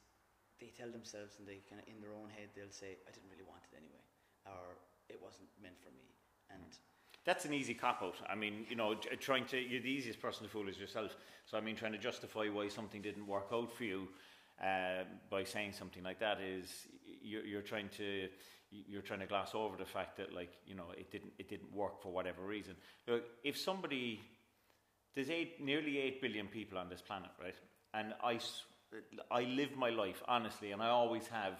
they 0.60 0.72
tell 0.76 0.90
themselves 0.92 1.36
and 1.40 1.48
they 1.48 1.62
kind 1.70 1.82
of 1.82 1.88
in 1.88 2.00
their 2.02 2.14
own 2.14 2.30
head 2.30 2.50
they'll 2.56 2.72
say, 2.72 2.98
"I 3.08 3.12
didn't 3.12 3.30
really 3.32 3.48
want 3.48 3.64
it 3.72 3.78
anyway," 3.78 4.04
or 4.46 4.78
"It 5.10 5.20
wasn't 5.22 5.50
meant 5.62 5.80
for 5.80 5.92
me," 5.92 6.08
and 6.50 6.64
That's 7.26 7.46
an 7.46 7.54
easy 7.54 7.74
cop 7.74 8.02
out. 8.02 8.16
I 8.30 8.36
mean, 8.36 8.66
you 8.70 8.76
know, 8.76 8.96
trying 8.96 9.46
to, 9.46 9.58
you're 9.58 9.82
the 9.82 9.90
easiest 9.90 10.22
person 10.22 10.44
to 10.44 10.50
fool 10.50 10.68
is 10.68 10.78
yourself. 10.78 11.16
So, 11.46 11.58
I 11.58 11.62
mean, 11.62 11.76
trying 11.76 11.94
to 11.94 11.98
justify 11.98 12.50
why 12.50 12.68
something 12.68 13.02
didn't 13.02 13.26
work 13.28 13.48
out 13.54 13.72
for 13.72 13.86
you 13.86 14.10
uh, 14.62 15.06
by 15.30 15.46
saying 15.46 15.72
something 15.72 16.04
like 16.04 16.20
that 16.20 16.42
is 16.42 16.88
you're, 17.22 17.46
you're 17.46 17.62
trying 17.62 17.90
to. 17.98 18.28
You're 18.76 19.04
trying 19.04 19.20
to 19.20 19.28
gloss 19.28 19.54
over 19.54 19.78
the 19.78 19.86
fact 19.86 20.18
that, 20.18 20.34
like, 20.34 20.58
you 20.66 20.74
know, 20.74 20.86
it 20.98 21.12
didn't 21.12 21.32
it 21.38 21.48
didn't 21.48 21.72
work 21.72 22.02
for 22.02 22.12
whatever 22.12 22.42
reason. 22.42 22.74
Look, 23.08 23.24
if 23.44 23.56
somebody, 23.56 24.20
there's 25.15 25.29
eight, 25.29 25.63
nearly 25.63 26.00
eight 26.00 26.22
billion 26.22 26.48
people 26.48 26.77
on 26.77 26.89
this 26.89 27.01
planet, 27.01 27.29
right? 27.41 27.55
And 27.93 28.13
I, 28.24 28.39
I 29.32 29.43
live 29.43 29.75
my 29.75 29.89
life 29.89 30.22
honestly, 30.27 30.72
and 30.72 30.82
I 30.82 30.89
always 30.89 31.27
have, 31.27 31.60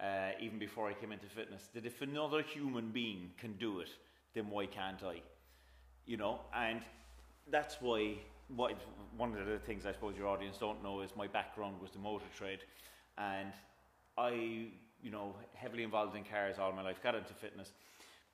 uh, 0.00 0.32
even 0.40 0.58
before 0.58 0.88
I 0.88 0.94
came 0.94 1.12
into 1.12 1.26
fitness, 1.26 1.68
that 1.74 1.86
if 1.86 2.02
another 2.02 2.42
human 2.42 2.90
being 2.90 3.30
can 3.38 3.54
do 3.54 3.80
it, 3.80 3.90
then 4.34 4.50
why 4.50 4.66
can't 4.66 5.02
I? 5.02 5.20
You 6.06 6.16
know, 6.16 6.40
and 6.54 6.82
that's 7.50 7.76
why 7.80 8.18
what 8.54 8.74
one 9.16 9.36
of 9.36 9.46
the 9.46 9.58
things 9.58 9.86
I 9.86 9.92
suppose 9.92 10.16
your 10.16 10.28
audience 10.28 10.58
don't 10.58 10.82
know 10.82 11.00
is 11.00 11.10
my 11.16 11.26
background 11.26 11.80
was 11.80 11.90
the 11.92 11.98
motor 11.98 12.26
trade, 12.36 12.60
and 13.16 13.52
I 14.18 14.68
you 15.04 15.10
know, 15.10 15.34
heavily 15.52 15.82
involved 15.82 16.16
in 16.16 16.24
cars 16.24 16.56
all 16.58 16.72
my 16.72 16.82
life, 16.82 16.96
got 17.02 17.14
into 17.14 17.34
fitness. 17.34 17.70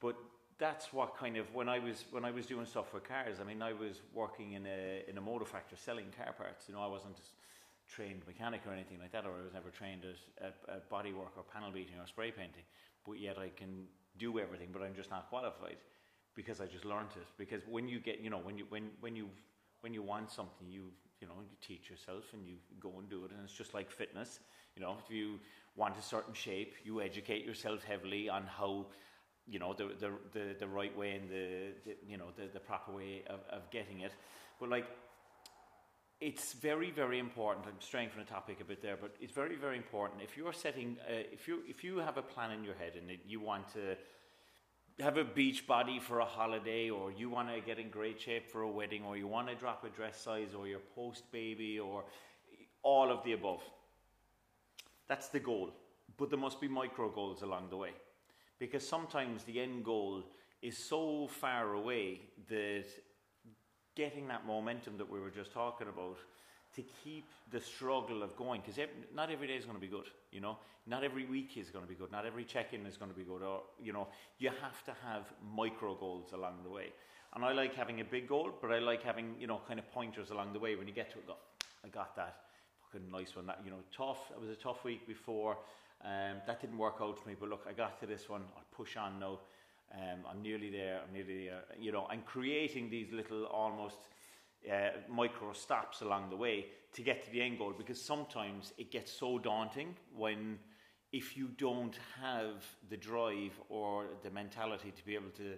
But 0.00 0.14
that's 0.60 0.92
what 0.92 1.16
kind 1.16 1.36
of 1.38 1.52
when 1.54 1.68
I 1.68 1.78
was 1.78 2.04
when 2.10 2.24
I 2.24 2.30
was 2.30 2.46
doing 2.46 2.66
stuff 2.66 2.90
for 2.90 3.00
cars. 3.00 3.38
I 3.40 3.44
mean, 3.44 3.62
I 3.62 3.72
was 3.72 4.02
working 4.14 4.52
in 4.52 4.66
a 4.66 5.02
in 5.08 5.16
a 5.16 5.20
motor 5.20 5.46
factory 5.46 5.78
selling 5.82 6.06
car 6.16 6.32
parts. 6.34 6.68
You 6.68 6.74
know, 6.74 6.82
I 6.82 6.86
wasn't 6.86 7.16
a 7.18 7.92
trained 7.92 8.22
mechanic 8.26 8.60
or 8.66 8.72
anything 8.72 8.98
like 9.00 9.10
that, 9.12 9.24
or 9.24 9.30
I 9.40 9.42
was 9.42 9.54
never 9.54 9.70
trained 9.70 10.02
at, 10.04 10.44
at, 10.46 10.76
at 10.76 10.90
body 10.90 11.12
work 11.12 11.32
or 11.36 11.42
panel 11.42 11.72
beating 11.72 11.98
or 11.98 12.06
spray 12.06 12.30
painting. 12.30 12.62
But 13.06 13.18
yet 13.18 13.38
I 13.38 13.48
can 13.48 13.86
do 14.18 14.38
everything, 14.38 14.68
but 14.72 14.82
I'm 14.82 14.94
just 14.94 15.10
not 15.10 15.30
qualified 15.30 15.78
because 16.36 16.60
I 16.60 16.66
just 16.66 16.84
learned 16.84 17.10
it. 17.16 17.26
Because 17.38 17.62
when 17.66 17.88
you 17.88 17.98
get, 17.98 18.20
you 18.20 18.30
know, 18.30 18.38
when 18.38 18.58
you 18.58 18.66
when 18.68 18.90
when 19.00 19.16
you 19.16 19.28
when 19.80 19.94
you 19.94 20.02
want 20.02 20.30
something, 20.30 20.68
you 20.68 20.84
you 21.22 21.26
know 21.26 21.40
you 21.40 21.56
teach 21.66 21.88
yourself 21.88 22.24
and 22.34 22.46
you 22.46 22.56
go 22.78 22.92
and 22.98 23.08
do 23.08 23.24
it, 23.24 23.30
and 23.30 23.40
it's 23.42 23.54
just 23.56 23.72
like 23.72 23.90
fitness. 23.90 24.40
You 24.76 24.82
know, 24.82 24.96
if 25.02 25.10
you 25.10 25.40
want 25.74 25.96
a 25.98 26.02
certain 26.02 26.34
shape, 26.34 26.74
you 26.84 27.00
educate 27.00 27.46
yourself 27.46 27.82
heavily 27.82 28.28
on 28.28 28.44
how 28.44 28.86
you 29.50 29.58
know 29.58 29.74
the 29.74 29.88
the 29.98 30.10
the, 30.32 30.56
the 30.60 30.66
right 30.66 30.96
way 30.96 31.12
and 31.12 31.28
the, 31.28 31.72
the 31.84 31.96
you 32.08 32.16
know 32.16 32.26
the, 32.36 32.48
the 32.52 32.60
proper 32.60 32.92
way 32.92 33.24
of, 33.28 33.40
of 33.50 33.70
getting 33.70 34.00
it. 34.00 34.12
But 34.60 34.70
like 34.70 34.86
it's 36.20 36.52
very 36.52 36.90
very 36.90 37.18
important 37.18 37.66
i'm 37.66 37.80
straying 37.80 38.10
from 38.10 38.22
the 38.22 38.30
topic 38.30 38.60
a 38.60 38.64
bit 38.64 38.82
there 38.82 38.98
but 39.00 39.16
it's 39.22 39.32
very 39.32 39.56
very 39.56 39.76
important. 39.76 40.20
If 40.22 40.36
you're 40.36 40.52
setting 40.52 40.98
uh, 41.08 41.32
if 41.32 41.48
you 41.48 41.60
if 41.66 41.82
you 41.82 41.98
have 41.98 42.18
a 42.18 42.22
plan 42.22 42.50
in 42.52 42.62
your 42.62 42.74
head 42.74 42.92
and 42.96 43.18
you 43.26 43.40
want 43.40 43.72
to 43.72 43.96
have 45.02 45.16
a 45.16 45.24
beach 45.24 45.66
body 45.66 45.98
for 45.98 46.20
a 46.20 46.24
holiday 46.26 46.90
or 46.90 47.10
you 47.10 47.30
want 47.30 47.48
to 47.48 47.60
get 47.62 47.78
in 47.78 47.88
great 47.88 48.20
shape 48.20 48.50
for 48.52 48.60
a 48.62 48.70
wedding 48.70 49.02
or 49.02 49.16
you 49.16 49.26
want 49.26 49.48
to 49.48 49.54
drop 49.54 49.82
a 49.84 49.88
dress 49.88 50.20
size 50.20 50.52
or 50.54 50.68
your 50.68 50.80
post 50.94 51.30
baby 51.32 51.78
or 51.78 52.04
all 52.82 53.10
of 53.10 53.24
the 53.24 53.32
above 53.32 53.62
that's 55.08 55.28
the 55.28 55.40
goal. 55.40 55.72
But 56.16 56.30
there 56.30 56.38
must 56.38 56.60
be 56.60 56.68
micro 56.68 57.10
goals 57.10 57.42
along 57.42 57.70
the 57.70 57.76
way 57.76 57.92
because 58.60 58.86
sometimes 58.86 59.42
the 59.42 59.60
end 59.60 59.84
goal 59.84 60.22
is 60.62 60.78
so 60.78 61.26
far 61.26 61.74
away 61.74 62.20
that 62.48 62.84
getting 63.96 64.28
that 64.28 64.46
momentum 64.46 64.96
that 64.98 65.10
we 65.10 65.18
were 65.18 65.30
just 65.30 65.52
talking 65.52 65.88
about 65.88 66.18
to 66.76 66.84
keep 67.02 67.24
the 67.50 67.60
struggle 67.60 68.22
of 68.22 68.36
going 68.36 68.60
because 68.64 68.80
not 69.12 69.28
every 69.30 69.48
day 69.48 69.56
is 69.56 69.64
going 69.64 69.76
to 69.76 69.80
be 69.80 69.88
good 69.88 70.06
you 70.30 70.40
know? 70.40 70.58
Not 70.86 71.04
every 71.04 71.26
week 71.26 71.56
is 71.56 71.70
going 71.70 71.84
to 71.84 71.88
be 71.88 71.94
good. 71.94 72.10
Not 72.10 72.24
every 72.26 72.44
check-in 72.44 72.86
is 72.86 72.96
going 72.96 73.10
to 73.10 73.16
be 73.16 73.24
good 73.24 73.42
or 73.42 73.62
you 73.82 73.92
know 73.92 74.08
you 74.38 74.50
have 74.62 74.84
to 74.84 74.92
have 75.06 75.32
micro 75.54 75.94
goals 75.94 76.32
along 76.32 76.62
the 76.64 76.70
way. 76.70 76.86
And 77.34 77.44
i 77.44 77.52
like 77.52 77.74
having 77.74 78.00
a 78.00 78.04
big 78.04 78.28
goal 78.28 78.50
but 78.60 78.72
i 78.72 78.78
like 78.78 79.02
having 79.02 79.34
you 79.38 79.46
know 79.46 79.60
kind 79.66 79.78
of 79.78 79.90
pointers 79.92 80.30
along 80.30 80.52
the 80.52 80.58
way. 80.58 80.76
When 80.76 80.86
you 80.86 80.94
get 80.94 81.10
to 81.12 81.18
it 81.18 81.26
go 81.26 81.34
i 81.84 81.88
got 81.88 82.16
that 82.16 82.36
fucking 82.90 83.10
nice 83.10 83.36
one. 83.36 83.46
That 83.46 83.60
you 83.64 83.70
know 83.70 83.78
tough 83.96 84.30
it 84.32 84.40
was 84.40 84.50
a 84.50 84.54
tough 84.54 84.84
week 84.84 85.06
before. 85.06 85.58
Um, 86.04 86.38
that 86.46 86.60
didn't 86.60 86.78
work 86.78 86.96
out 87.02 87.18
for 87.18 87.28
me 87.28 87.34
but 87.38 87.50
look 87.50 87.66
i 87.68 87.72
got 87.72 88.00
to 88.00 88.06
this 88.06 88.28
one. 88.28 88.42
I'll 88.56 88.64
push 88.76 88.96
on 88.96 89.18
now. 89.20 89.38
Um, 89.92 90.20
I'm 90.30 90.40
nearly 90.40 90.70
there, 90.70 91.00
I'm 91.04 91.12
nearly 91.12 91.46
there, 91.46 91.62
you 91.76 91.90
know, 91.90 92.06
and 92.12 92.24
creating 92.24 92.90
these 92.90 93.10
little 93.12 93.46
almost 93.46 93.96
uh, 94.70 94.90
micro 95.08 95.52
stops 95.52 96.00
along 96.00 96.30
the 96.30 96.36
way 96.36 96.66
to 96.92 97.02
get 97.02 97.24
to 97.24 97.30
the 97.32 97.42
end 97.42 97.58
goal 97.58 97.74
because 97.76 98.00
sometimes 98.00 98.72
it 98.78 98.92
gets 98.92 99.10
so 99.10 99.36
daunting 99.38 99.96
when 100.16 100.60
if 101.12 101.36
you 101.36 101.48
don't 101.58 101.98
have 102.22 102.64
the 102.88 102.96
drive 102.96 103.58
or 103.68 104.04
the 104.22 104.30
mentality 104.30 104.92
to 104.96 105.04
be 105.04 105.16
able 105.16 105.30
to, 105.30 105.54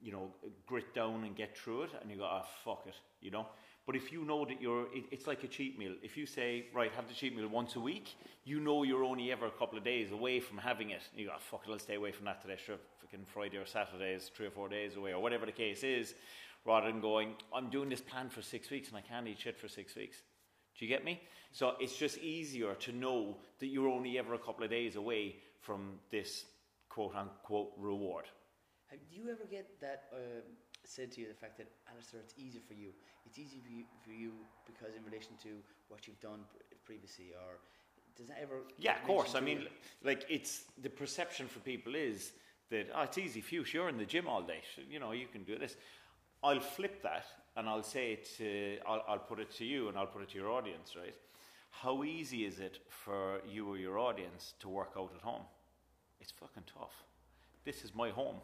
you 0.00 0.12
know, 0.12 0.30
grit 0.64 0.94
down 0.94 1.24
and 1.24 1.34
get 1.34 1.58
through 1.58 1.82
it 1.82 1.90
and 2.00 2.08
you 2.08 2.18
go, 2.18 2.24
ah, 2.24 2.44
oh, 2.44 2.48
fuck 2.64 2.86
it, 2.86 2.94
you 3.20 3.32
know. 3.32 3.46
But 3.86 3.94
if 3.94 4.10
you 4.10 4.24
know 4.24 4.44
that 4.44 4.60
you're, 4.60 4.82
it, 4.92 5.04
it's 5.12 5.28
like 5.28 5.44
a 5.44 5.46
cheat 5.46 5.78
meal. 5.78 5.92
If 6.02 6.16
you 6.16 6.26
say, 6.26 6.66
right, 6.74 6.90
have 6.96 7.06
the 7.06 7.14
cheat 7.14 7.36
meal 7.36 7.46
once 7.46 7.76
a 7.76 7.80
week, 7.80 8.16
you 8.44 8.58
know 8.58 8.82
you're 8.82 9.04
only 9.04 9.30
ever 9.30 9.46
a 9.46 9.50
couple 9.50 9.78
of 9.78 9.84
days 9.84 10.10
away 10.10 10.40
from 10.40 10.58
having 10.58 10.90
it. 10.90 11.02
You 11.14 11.26
go, 11.26 11.32
oh, 11.36 11.38
fuck 11.38 11.62
it, 11.66 11.70
I'll 11.70 11.78
stay 11.78 11.94
away 11.94 12.10
from 12.10 12.24
that 12.24 12.42
today. 12.42 12.56
Sure, 12.64 12.76
fucking 13.00 13.24
Friday 13.32 13.58
or 13.58 13.66
Saturday 13.66 14.14
is 14.14 14.28
three 14.36 14.46
or 14.46 14.50
four 14.50 14.68
days 14.68 14.96
away, 14.96 15.12
or 15.12 15.22
whatever 15.22 15.46
the 15.46 15.52
case 15.52 15.84
is, 15.84 16.14
rather 16.64 16.88
than 16.90 17.00
going, 17.00 17.34
I'm 17.54 17.70
doing 17.70 17.88
this 17.88 18.00
plan 18.00 18.28
for 18.28 18.42
six 18.42 18.70
weeks 18.70 18.88
and 18.88 18.96
I 18.96 19.02
can't 19.02 19.28
eat 19.28 19.38
shit 19.38 19.56
for 19.56 19.68
six 19.68 19.94
weeks. 19.94 20.16
Do 20.76 20.84
you 20.84 20.88
get 20.88 21.04
me? 21.04 21.22
So 21.52 21.74
it's 21.80 21.96
just 21.96 22.18
easier 22.18 22.74
to 22.74 22.92
know 22.92 23.38
that 23.60 23.68
you're 23.68 23.88
only 23.88 24.18
ever 24.18 24.34
a 24.34 24.38
couple 24.38 24.64
of 24.64 24.70
days 24.70 24.96
away 24.96 25.36
from 25.60 26.00
this 26.10 26.44
quote 26.88 27.14
unquote 27.14 27.72
reward. 27.78 28.24
Do 28.90 29.16
you 29.16 29.30
ever 29.30 29.44
get 29.50 29.80
that? 29.80 30.04
Uh 30.12 30.42
said 30.88 31.12
to 31.12 31.20
you 31.20 31.28
the 31.28 31.34
fact 31.34 31.58
that 31.58 31.68
Alistair, 31.90 32.20
it's 32.20 32.34
easy 32.38 32.60
for 32.66 32.74
you. 32.74 32.90
It's 33.26 33.38
easy 33.38 33.60
for 33.60 33.70
you, 33.70 33.84
for 34.04 34.12
you 34.12 34.32
because 34.66 34.94
in 34.96 35.04
relation 35.04 35.32
to 35.42 35.48
what 35.88 36.06
you've 36.06 36.20
done 36.20 36.40
previously, 36.84 37.32
or 37.34 37.58
does 38.16 38.28
that 38.28 38.38
ever? 38.40 38.62
Yeah, 38.78 38.96
of 38.96 39.06
course. 39.06 39.34
I 39.34 39.40
mean, 39.40 39.66
like 40.02 40.24
it's 40.28 40.64
the 40.82 40.90
perception 40.90 41.48
for 41.48 41.58
people 41.60 41.94
is 41.94 42.32
that 42.70 42.88
oh, 42.94 43.02
it's 43.02 43.18
easy 43.18 43.40
for 43.40 43.54
you. 43.54 43.64
You're 43.72 43.88
in 43.88 43.98
the 43.98 44.04
gym 44.04 44.26
all 44.26 44.42
day. 44.42 44.60
So, 44.74 44.82
you 44.88 44.98
know, 44.98 45.12
you 45.12 45.26
can 45.26 45.44
do 45.44 45.58
this. 45.58 45.76
I'll 46.42 46.60
flip 46.60 47.02
that 47.02 47.26
and 47.56 47.68
I'll 47.68 47.82
say 47.82 48.12
it. 48.12 48.28
To, 48.38 48.78
I'll, 48.86 49.04
I'll 49.08 49.18
put 49.18 49.40
it 49.40 49.50
to 49.56 49.64
you 49.64 49.88
and 49.88 49.98
I'll 49.98 50.06
put 50.06 50.22
it 50.22 50.30
to 50.30 50.38
your 50.38 50.50
audience. 50.50 50.94
Right? 50.96 51.14
How 51.70 52.04
easy 52.04 52.46
is 52.46 52.58
it 52.58 52.78
for 52.88 53.40
you 53.46 53.68
or 53.68 53.76
your 53.76 53.98
audience 53.98 54.54
to 54.60 54.68
work 54.68 54.92
out 54.96 55.12
at 55.14 55.22
home? 55.22 55.42
It's 56.20 56.32
fucking 56.32 56.64
tough. 56.72 57.04
This 57.64 57.84
is 57.84 57.94
my 57.94 58.10
home. 58.10 58.36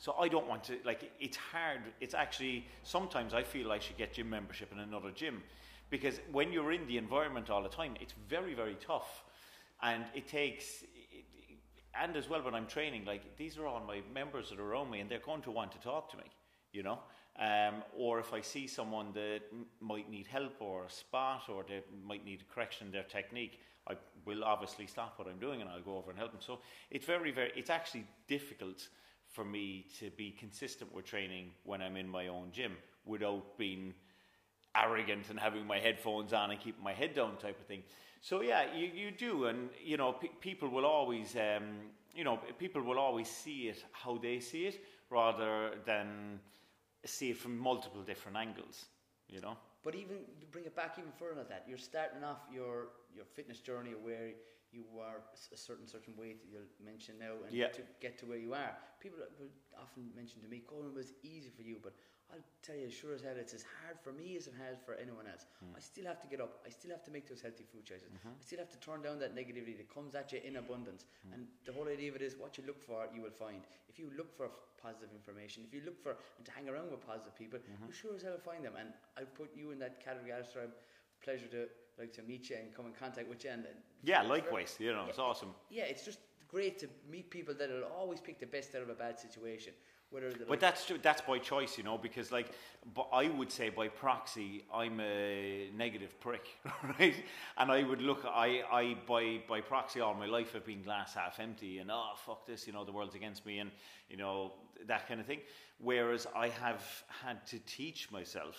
So 0.00 0.14
I 0.18 0.28
don't 0.28 0.48
want 0.48 0.64
to 0.64 0.78
like 0.84 1.12
it's 1.20 1.36
hard. 1.36 1.82
It's 2.00 2.14
actually 2.14 2.66
sometimes 2.82 3.34
I 3.34 3.42
feel 3.42 3.70
I 3.70 3.78
should 3.78 3.98
get 3.98 4.14
gym 4.14 4.30
membership 4.30 4.72
in 4.72 4.78
another 4.78 5.10
gym 5.10 5.42
because 5.90 6.20
when 6.32 6.52
you're 6.52 6.72
in 6.72 6.86
the 6.86 6.96
environment 6.96 7.50
all 7.50 7.62
the 7.62 7.68
time, 7.68 7.94
it's 8.00 8.14
very 8.26 8.54
very 8.54 8.76
tough, 8.80 9.24
and 9.82 10.04
it 10.14 10.26
takes. 10.26 10.84
and 12.02 12.16
as 12.16 12.30
well 12.30 12.42
when 12.42 12.54
I'm 12.54 12.66
training, 12.66 13.04
like 13.04 13.36
these 13.36 13.58
are 13.58 13.66
all 13.66 13.82
my 13.86 14.00
members 14.14 14.48
that 14.48 14.58
are 14.58 14.72
around 14.72 14.90
me, 14.90 15.00
and 15.00 15.10
they're 15.10 15.18
going 15.18 15.42
to 15.42 15.50
want 15.50 15.70
to 15.72 15.78
talk 15.80 16.10
to 16.12 16.16
me, 16.16 16.24
you 16.72 16.82
know. 16.82 16.98
Um, 17.38 17.82
or 17.96 18.18
if 18.20 18.32
I 18.32 18.40
see 18.40 18.66
someone 18.66 19.12
that 19.12 19.40
m- 19.52 19.66
might 19.80 20.10
need 20.10 20.26
help 20.26 20.60
or 20.60 20.86
a 20.86 20.90
spot 20.90 21.42
or 21.48 21.64
they 21.66 21.82
might 22.06 22.24
need 22.24 22.40
a 22.40 22.54
correction 22.54 22.86
in 22.86 22.92
their 22.92 23.04
technique, 23.04 23.60
I 23.86 23.94
will 24.26 24.44
obviously 24.44 24.86
stop 24.86 25.18
what 25.18 25.28
I'm 25.28 25.38
doing 25.38 25.60
and 25.60 25.70
I'll 25.70 25.80
go 25.80 25.96
over 25.96 26.10
and 26.10 26.18
help 26.18 26.32
them. 26.32 26.40
So 26.40 26.58
it's 26.90 27.06
very, 27.06 27.30
very, 27.30 27.52
it's 27.54 27.70
actually 27.70 28.04
difficult 28.26 28.88
for 29.30 29.44
me 29.44 29.86
to 29.98 30.10
be 30.10 30.30
consistent 30.32 30.92
with 30.94 31.04
training 31.04 31.50
when 31.64 31.80
I'm 31.80 31.96
in 31.96 32.08
my 32.08 32.28
own 32.28 32.50
gym 32.52 32.76
without 33.04 33.56
being 33.56 33.94
arrogant 34.74 35.30
and 35.30 35.38
having 35.38 35.66
my 35.66 35.78
headphones 35.78 36.32
on 36.32 36.50
and 36.50 36.60
keeping 36.60 36.82
my 36.82 36.92
head 36.92 37.14
down 37.14 37.36
type 37.36 37.58
of 37.60 37.66
thing. 37.66 37.82
So 38.20 38.42
yeah, 38.42 38.74
you, 38.74 38.90
you 38.94 39.10
do, 39.10 39.46
and 39.46 39.70
you 39.82 39.96
know 39.96 40.12
p- 40.12 40.30
people 40.40 40.68
will 40.68 40.84
always 40.84 41.34
um, 41.36 41.64
you 42.14 42.24
know 42.24 42.38
people 42.58 42.82
will 42.82 42.98
always 42.98 43.28
see 43.28 43.68
it 43.68 43.84
how 43.92 44.18
they 44.18 44.40
see 44.40 44.66
it 44.66 44.84
rather 45.08 45.72
than 45.86 46.40
see 47.04 47.30
it 47.30 47.38
from 47.38 47.58
multiple 47.58 48.02
different 48.02 48.36
angles. 48.36 48.86
You 49.28 49.40
know. 49.40 49.56
But 49.82 49.94
even 49.94 50.18
bring 50.50 50.66
it 50.66 50.76
back 50.76 50.96
even 50.98 51.12
further 51.18 51.36
than 51.36 51.48
that. 51.48 51.64
You're 51.66 51.78
starting 51.78 52.22
off 52.22 52.40
your 52.52 52.88
your 53.14 53.24
fitness 53.24 53.60
journey 53.60 53.92
where 54.00 54.32
you 54.72 54.84
are 55.00 55.22
a 55.52 55.56
certain 55.56 55.86
certain 55.86 56.14
weight 56.16 56.40
that 56.40 56.48
you'll 56.50 56.70
mention 56.84 57.18
now, 57.18 57.34
and 57.46 57.54
yeah. 57.54 57.68
to 57.68 57.82
get 58.00 58.18
to 58.18 58.26
where 58.26 58.38
you 58.38 58.54
are. 58.54 58.76
People 59.00 59.18
will 59.38 59.52
often 59.78 60.10
mention 60.14 60.40
to 60.42 60.48
me, 60.48 60.62
"Going 60.66 60.94
was 60.94 61.12
easy 61.22 61.50
for 61.50 61.62
you," 61.62 61.78
but 61.82 61.94
I'll 62.32 62.46
tell 62.62 62.76
you, 62.76 62.90
sure 62.90 63.12
as 63.14 63.22
hell, 63.22 63.34
it's 63.36 63.54
as 63.54 63.64
hard 63.82 63.98
for 63.98 64.12
me 64.12 64.36
as 64.36 64.46
it 64.46 64.54
has 64.54 64.78
for 64.86 64.94
anyone 64.94 65.26
else. 65.26 65.46
Mm. 65.64 65.74
I 65.76 65.80
still 65.80 66.06
have 66.06 66.20
to 66.22 66.28
get 66.28 66.40
up. 66.40 66.62
I 66.64 66.70
still 66.70 66.90
have 66.90 67.02
to 67.04 67.10
make 67.10 67.26
those 67.28 67.42
healthy 67.42 67.64
food 67.64 67.84
choices. 67.84 68.10
Mm-hmm. 68.14 68.38
I 68.38 68.42
still 68.42 68.58
have 68.58 68.70
to 68.70 68.78
turn 68.78 69.02
down 69.02 69.18
that 69.18 69.34
negativity 69.34 69.76
that 69.76 69.92
comes 69.92 70.14
at 70.14 70.30
you 70.32 70.38
in 70.44 70.56
abundance. 70.56 71.06
Mm. 71.26 71.34
And 71.34 71.46
the 71.66 71.72
whole 71.72 71.88
idea 71.88 72.10
of 72.10 72.16
it 72.16 72.22
is 72.22 72.36
what 72.36 72.56
you 72.56 72.64
look 72.66 72.80
for, 72.80 73.08
you 73.14 73.22
will 73.22 73.34
find. 73.34 73.66
If 73.88 73.98
you 73.98 74.10
look 74.16 74.30
for 74.36 74.50
positive 74.80 75.10
information, 75.10 75.64
if 75.66 75.74
you 75.74 75.82
look 75.84 75.98
for 76.00 76.16
and 76.38 76.46
to 76.46 76.52
hang 76.52 76.68
around 76.68 76.90
with 76.90 77.04
positive 77.04 77.34
people, 77.34 77.58
mm-hmm. 77.58 77.86
you 77.86 77.92
sure 77.92 78.14
as 78.14 78.22
hell 78.22 78.38
find 78.38 78.64
them. 78.64 78.74
And 78.78 78.94
I 79.18 79.22
put 79.24 79.50
you 79.56 79.72
in 79.72 79.78
that 79.80 79.98
category, 79.98 80.30
Alistair. 80.30 80.70
Pleasure 81.22 81.46
to 81.48 81.68
like 81.98 82.12
to 82.14 82.22
meet 82.22 82.48
you 82.50 82.56
and 82.56 82.74
come 82.74 82.86
in 82.86 82.92
contact 82.92 83.28
with 83.28 83.44
you. 83.44 83.50
And 83.50 83.64
yeah, 84.02 84.22
likewise. 84.22 84.76
You 84.78 84.92
know, 84.92 85.02
yeah, 85.02 85.08
it's 85.08 85.18
awesome. 85.18 85.48
Yeah, 85.70 85.84
it's 85.84 86.04
just 86.04 86.18
great 86.48 86.78
to 86.80 86.88
meet 87.10 87.30
people 87.30 87.54
that 87.54 87.70
will 87.70 87.84
always 87.96 88.20
pick 88.20 88.40
the 88.40 88.46
best 88.46 88.74
out 88.74 88.82
of 88.82 88.88
a 88.88 88.94
bad 88.94 89.18
situation. 89.18 89.72
Whether 90.10 90.30
but 90.30 90.50
like 90.50 90.58
that's 90.58 90.90
that's 91.02 91.20
by 91.20 91.38
choice, 91.38 91.78
you 91.78 91.84
know, 91.84 91.96
because 91.96 92.32
like, 92.32 92.50
but 92.96 93.06
I 93.12 93.28
would 93.28 93.52
say 93.52 93.68
by 93.68 93.86
proxy, 93.86 94.64
I'm 94.74 94.98
a 94.98 95.70
negative 95.76 96.18
prick, 96.18 96.48
right? 96.98 97.14
And 97.56 97.70
I 97.70 97.84
would 97.84 98.02
look, 98.02 98.24
I, 98.26 98.62
I 98.72 98.96
by 99.06 99.40
by 99.48 99.60
proxy, 99.60 100.00
all 100.00 100.14
my 100.14 100.26
life 100.26 100.54
I've 100.56 100.66
been 100.66 100.82
glass 100.82 101.14
half 101.14 101.38
empty, 101.38 101.78
and 101.78 101.92
oh 101.92 102.14
fuck 102.26 102.44
this, 102.44 102.66
you 102.66 102.72
know, 102.72 102.84
the 102.84 102.90
world's 102.90 103.14
against 103.14 103.46
me, 103.46 103.60
and 103.60 103.70
you 104.08 104.16
know 104.16 104.54
that 104.88 105.06
kind 105.06 105.20
of 105.20 105.26
thing. 105.26 105.42
Whereas 105.78 106.26
I 106.34 106.48
have 106.48 106.82
had 107.22 107.46
to 107.46 107.60
teach 107.60 108.10
myself 108.10 108.56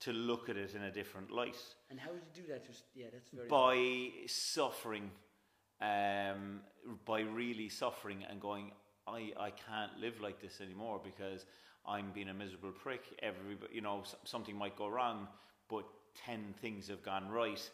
to 0.00 0.12
look 0.12 0.48
at 0.48 0.56
it 0.56 0.74
in 0.74 0.82
a 0.82 0.90
different 0.90 1.30
light. 1.30 1.56
And 1.90 1.98
how 1.98 2.10
did 2.10 2.22
you 2.34 2.42
do 2.42 2.48
that? 2.52 2.66
Just 2.66 2.84
yeah, 2.94 3.06
that's 3.12 3.30
very 3.30 3.48
by 3.48 4.26
suffering, 4.26 5.10
um, 5.80 6.60
by 7.04 7.20
really 7.20 7.68
suffering 7.68 8.24
and 8.28 8.40
going. 8.40 8.72
I, 9.06 9.32
I 9.40 9.50
can't 9.50 9.98
live 9.98 10.20
like 10.20 10.40
this 10.40 10.60
anymore 10.60 11.00
because 11.02 11.46
I'm 11.86 12.10
being 12.12 12.28
a 12.28 12.34
miserable 12.34 12.72
prick. 12.72 13.02
Every 13.22 13.56
you 13.72 13.80
know 13.80 14.04
something 14.24 14.56
might 14.56 14.76
go 14.76 14.88
wrong, 14.88 15.28
but 15.68 15.84
ten 16.26 16.54
things 16.60 16.88
have 16.88 17.02
gone 17.02 17.28
right, 17.28 17.70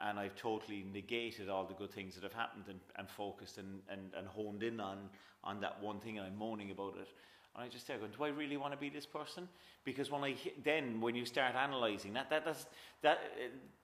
and 0.00 0.18
I've 0.18 0.36
totally 0.36 0.84
negated 0.92 1.48
all 1.48 1.64
the 1.64 1.74
good 1.74 1.90
things 1.90 2.14
that 2.14 2.24
have 2.24 2.32
happened 2.32 2.64
and, 2.68 2.80
and 2.96 3.08
focused 3.08 3.58
and, 3.58 3.80
and, 3.88 4.12
and 4.16 4.26
honed 4.26 4.62
in 4.62 4.80
on, 4.80 5.08
on 5.42 5.60
that 5.60 5.82
one 5.82 6.00
thing 6.00 6.18
and 6.18 6.26
I'm 6.26 6.36
moaning 6.36 6.70
about 6.70 6.96
it. 7.00 7.08
And 7.54 7.64
I 7.64 7.68
just 7.68 7.86
going, 7.86 8.00
do 8.16 8.24
I 8.24 8.28
really 8.28 8.56
want 8.56 8.72
to 8.72 8.78
be 8.78 8.88
this 8.88 9.06
person? 9.06 9.48
Because 9.84 10.10
when 10.10 10.24
I 10.24 10.34
then 10.64 11.00
when 11.00 11.14
you 11.14 11.24
start 11.24 11.54
analysing 11.54 12.12
that 12.14 12.28
that 12.30 12.44
that's, 12.44 12.66
that 13.02 13.18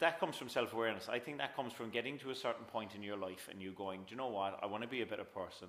that 0.00 0.18
comes 0.18 0.36
from 0.36 0.48
self 0.48 0.72
awareness. 0.72 1.08
I 1.08 1.20
think 1.20 1.38
that 1.38 1.54
comes 1.54 1.72
from 1.72 1.90
getting 1.90 2.18
to 2.18 2.30
a 2.30 2.34
certain 2.34 2.64
point 2.64 2.94
in 2.96 3.02
your 3.02 3.16
life 3.16 3.48
and 3.50 3.62
you 3.62 3.72
going, 3.72 4.00
do 4.00 4.10
you 4.10 4.16
know 4.16 4.28
what? 4.28 4.58
I 4.62 4.66
want 4.66 4.82
to 4.82 4.88
be 4.88 5.02
a 5.02 5.06
better 5.06 5.24
person 5.24 5.68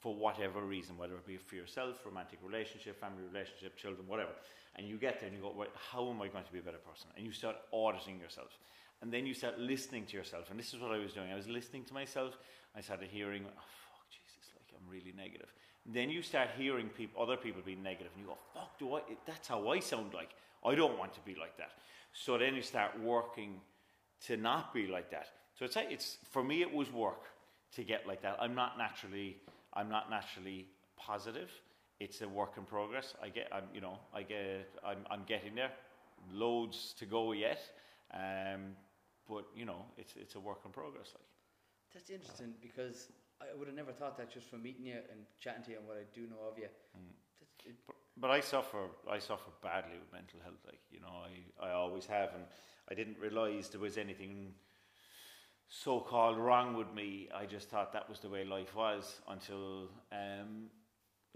for 0.00 0.14
whatever 0.14 0.60
reason, 0.60 0.98
whether 0.98 1.14
it 1.14 1.26
be 1.26 1.36
for 1.36 1.54
yourself, 1.54 2.04
romantic 2.04 2.38
relationship, 2.44 3.00
family 3.00 3.22
relationship, 3.32 3.76
children, 3.76 4.06
whatever. 4.06 4.32
And 4.76 4.86
you 4.86 4.96
get 4.96 5.20
there 5.20 5.28
and 5.28 5.36
you 5.36 5.42
go, 5.42 5.54
well, 5.56 5.68
how 5.90 6.10
am 6.10 6.20
I 6.20 6.28
going 6.28 6.44
to 6.44 6.52
be 6.52 6.58
a 6.58 6.62
better 6.62 6.78
person? 6.78 7.08
And 7.16 7.24
you 7.24 7.32
start 7.32 7.56
auditing 7.72 8.20
yourself. 8.20 8.58
And 9.02 9.12
then 9.12 9.26
you 9.26 9.34
start 9.34 9.58
listening 9.58 10.04
to 10.06 10.16
yourself. 10.16 10.50
And 10.50 10.58
this 10.58 10.74
is 10.74 10.80
what 10.80 10.92
I 10.92 10.98
was 10.98 11.12
doing. 11.12 11.30
I 11.32 11.36
was 11.36 11.48
listening 11.48 11.84
to 11.84 11.94
myself. 11.94 12.36
I 12.76 12.80
started 12.80 13.08
hearing, 13.10 13.44
oh, 13.46 13.50
fuck, 13.56 14.04
Jesus, 14.10 14.52
like 14.54 14.68
I'm 14.76 14.90
really 14.90 15.14
negative. 15.16 15.52
Then 15.88 16.10
you 16.10 16.22
start 16.22 16.48
hearing 16.56 16.88
people, 16.88 17.22
other 17.22 17.36
people 17.36 17.62
being 17.64 17.82
negative, 17.82 18.12
and 18.14 18.22
you 18.22 18.28
go, 18.28 18.38
"Fuck, 18.52 18.78
do 18.78 18.94
I? 18.94 19.00
That's 19.24 19.48
how 19.48 19.68
I 19.68 19.80
sound 19.80 20.14
like. 20.14 20.30
I 20.64 20.74
don't 20.74 20.98
want 20.98 21.14
to 21.14 21.20
be 21.20 21.34
like 21.34 21.56
that." 21.58 21.70
So 22.12 22.38
then 22.38 22.54
you 22.54 22.62
start 22.62 22.98
working 23.00 23.60
to 24.26 24.36
not 24.36 24.72
be 24.74 24.86
like 24.86 25.10
that. 25.10 25.28
So 25.58 25.64
it's 25.64 25.76
it's 25.76 26.18
for 26.30 26.42
me, 26.42 26.62
it 26.62 26.72
was 26.72 26.92
work 26.92 27.24
to 27.72 27.84
get 27.84 28.06
like 28.06 28.22
that. 28.22 28.36
I'm 28.40 28.54
not 28.54 28.78
naturally, 28.78 29.36
I'm 29.72 29.88
not 29.88 30.10
naturally 30.10 30.66
positive. 30.96 31.50
It's 32.00 32.20
a 32.20 32.28
work 32.28 32.54
in 32.56 32.64
progress. 32.64 33.14
I 33.22 33.28
get, 33.28 33.48
I'm, 33.52 33.64
you 33.72 33.80
know, 33.80 33.98
I 34.14 34.22
get, 34.22 34.68
I'm, 34.84 34.98
I'm 35.10 35.22
getting 35.26 35.54
there. 35.54 35.70
Loads 36.30 36.94
to 36.98 37.06
go 37.06 37.32
yet, 37.32 37.60
um, 38.12 38.74
but 39.28 39.44
you 39.54 39.64
know, 39.64 39.84
it's 39.96 40.14
it's 40.16 40.34
a 40.34 40.40
work 40.40 40.60
in 40.64 40.72
progress. 40.72 41.12
Like 41.14 41.26
that's 41.94 42.10
interesting 42.10 42.54
because 42.60 43.08
I 43.40 43.58
would 43.58 43.68
have 43.68 43.76
never 43.76 43.92
thought 43.92 44.16
that 44.18 44.30
just 44.32 44.48
from 44.48 44.62
meeting 44.62 44.86
you 44.86 44.94
and 44.94 45.20
chatting 45.40 45.62
to 45.64 45.70
you 45.72 45.78
and 45.78 45.86
what 45.86 45.96
I 45.96 46.04
do 46.14 46.22
know 46.22 46.48
of 46.50 46.58
you. 46.58 46.68
Mm. 46.96 47.12
But, 47.86 47.96
but, 48.16 48.30
I 48.30 48.40
suffer, 48.40 48.78
I 49.10 49.18
suffer 49.18 49.50
badly 49.62 49.98
with 49.98 50.12
mental 50.12 50.38
health. 50.42 50.60
Like 50.64 50.80
you 50.90 51.00
know, 51.00 51.08
I, 51.60 51.66
I 51.66 51.72
always 51.72 52.06
have, 52.06 52.30
and 52.34 52.44
I 52.90 52.94
didn't 52.94 53.18
realise 53.18 53.68
there 53.68 53.80
was 53.80 53.98
anything 53.98 54.54
so-called 55.68 56.38
wrong 56.38 56.76
with 56.76 56.92
me. 56.94 57.28
I 57.34 57.44
just 57.46 57.68
thought 57.68 57.92
that 57.92 58.08
was 58.08 58.20
the 58.20 58.28
way 58.28 58.44
life 58.44 58.74
was 58.74 59.20
until. 59.28 59.90
Um, 60.12 60.70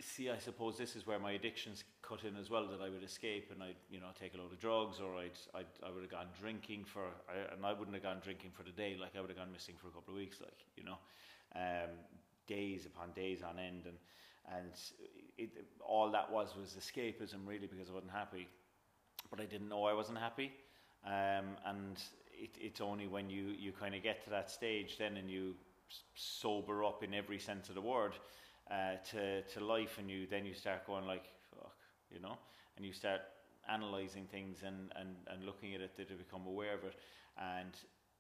see, 0.01 0.31
I 0.31 0.39
suppose 0.39 0.79
this 0.79 0.97
is 0.97 1.07
where 1.07 1.19
my 1.19 1.33
addictions 1.33 1.85
cut 2.01 2.25
in 2.25 2.37
as 2.37 2.49
well. 2.49 2.67
That 2.69 2.81
I 2.81 2.89
would 2.89 3.03
escape 3.03 3.51
and 3.53 3.63
I'd, 3.63 3.77
you 3.91 4.01
know, 4.01 4.09
take 4.19 4.35
a 4.35 4.39
load 4.39 4.53
of 4.53 4.61
drugs, 4.61 5.01
or 5.01 5.17
I'd, 5.17 5.39
I'd 5.55 5.67
I 5.85 5.91
would 5.91 6.03
have 6.03 6.11
gone 6.11 6.29
drinking 6.41 6.85
for, 6.85 7.07
I, 7.29 7.53
and 7.55 7.67
I 7.67 7.73
wouldn't 7.73 7.95
have 7.95 8.05
gone 8.05 8.21
drinking 8.23 8.53
for 8.53 8.63
the 8.63 8.71
day. 8.71 8.97
Like 9.01 9.17
I 9.17 9.21
would 9.21 9.31
have 9.31 9.39
gone 9.39 9.53
missing 9.53 9.75
for 9.81 9.89
a 9.89 9.91
couple 9.91 10.15
of 10.15 10.19
weeks. 10.19 10.41
Like 10.41 10.65
you 10.77 10.85
know, 10.85 10.99
um, 11.55 11.91
days 12.47 12.87
upon 12.87 13.11
days 13.13 13.43
on 13.43 13.59
end, 13.59 13.85
and 13.87 13.99
and 14.57 14.73
it, 15.39 15.51
all 15.87 16.11
that 16.11 16.31
was 16.31 16.55
was 16.57 16.77
escapism 16.79 17.47
really 17.47 17.67
because 17.67 17.89
I 17.91 17.93
wasn't 17.93 18.13
happy, 18.13 18.49
but 19.31 19.41
I 19.41 19.45
didn't 19.45 19.69
know 19.69 19.85
I 19.85 19.93
wasn't 19.93 20.19
happy, 20.19 20.53
um, 21.07 21.57
and 21.67 21.97
it, 22.33 22.51
it's 22.61 22.81
only 22.81 23.07
when 23.07 23.31
you 23.31 23.55
you 23.59 23.73
kind 23.73 23.95
of 23.95 24.03
get 24.03 24.25
to 24.25 24.31
that 24.31 24.51
stage 24.51 24.97
then 24.99 25.17
and 25.17 25.31
you 25.31 25.55
sober 26.15 26.85
up 26.85 27.03
in 27.03 27.15
every 27.15 27.39
sense 27.39 27.69
of 27.69 27.75
the 27.75 27.81
word 27.81 28.13
uh, 28.71 28.95
to 29.11 29.43
to 29.43 29.65
life, 29.65 29.99
and 29.99 30.11
you 30.11 30.27
then 30.27 30.45
you 30.45 30.55
start 30.55 30.87
going 30.87 31.07
like 31.07 31.25
fuck, 31.55 31.75
you 32.11 32.21
know, 32.21 32.37
and 32.77 32.87
you 32.87 32.93
start 32.93 33.21
analyzing 33.69 34.27
things 34.27 34.59
and, 34.67 34.91
and, 34.97 35.15
and 35.29 35.45
looking 35.45 35.75
at 35.75 35.81
it 35.81 35.97
to 35.97 36.15
become 36.15 36.47
aware 36.47 36.75
of 36.75 36.85
it. 36.85 36.95
And 37.39 37.73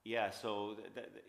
yeah, 0.04 0.30
so 0.30 0.76
th- 0.95 0.95
th- 0.95 1.25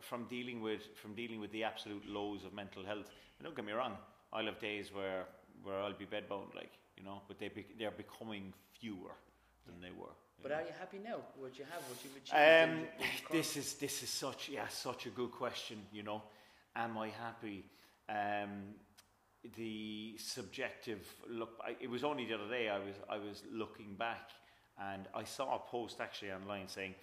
from 0.00 0.24
dealing 0.24 0.60
with 0.60 0.82
from 0.96 1.14
dealing 1.14 1.40
with 1.40 1.52
the 1.52 1.64
absolute 1.64 2.06
lows 2.08 2.44
of 2.44 2.52
mental 2.52 2.84
health, 2.84 3.10
don't 3.42 3.54
get 3.54 3.64
me 3.64 3.72
wrong, 3.72 3.96
I'll 4.32 4.46
have 4.46 4.58
days 4.58 4.92
where 4.92 5.26
where 5.62 5.80
I'll 5.80 5.92
be 5.92 6.06
bedbound, 6.06 6.54
like 6.54 6.72
you 6.96 7.04
know, 7.04 7.22
but 7.28 7.38
they 7.38 7.48
be, 7.48 7.66
they're 7.78 7.90
becoming 7.90 8.52
fewer 8.72 9.12
than 9.66 9.80
they 9.80 9.90
were. 9.90 10.14
But 10.42 10.50
know? 10.50 10.56
are 10.56 10.62
you 10.62 10.72
happy 10.78 10.98
now? 11.04 11.18
What 11.38 11.58
you 11.58 11.64
have, 11.70 11.82
what 11.88 11.98
you've 12.02 12.16
achieved? 12.16 12.34
Um, 12.34 12.86
this 13.30 13.56
is 13.56 13.74
this 13.74 14.02
is 14.02 14.10
such 14.10 14.48
yeah 14.48 14.68
such 14.68 15.06
a 15.06 15.10
good 15.10 15.30
question. 15.30 15.78
You 15.92 16.02
know, 16.02 16.22
am 16.74 16.98
I 16.98 17.08
happy? 17.08 17.64
Um, 18.08 18.74
the 19.56 20.16
subjective 20.18 21.06
look. 21.28 21.60
I, 21.64 21.76
it 21.80 21.88
was 21.88 22.02
only 22.02 22.26
the 22.26 22.34
other 22.34 22.48
day 22.48 22.68
I 22.68 22.78
was 22.78 22.94
I 23.08 23.18
was 23.18 23.44
looking 23.52 23.94
back 23.94 24.30
and 24.78 25.06
I 25.14 25.24
saw 25.24 25.56
a 25.56 25.58
post 25.58 26.00
actually 26.00 26.32
online 26.32 26.68
saying 26.68 26.94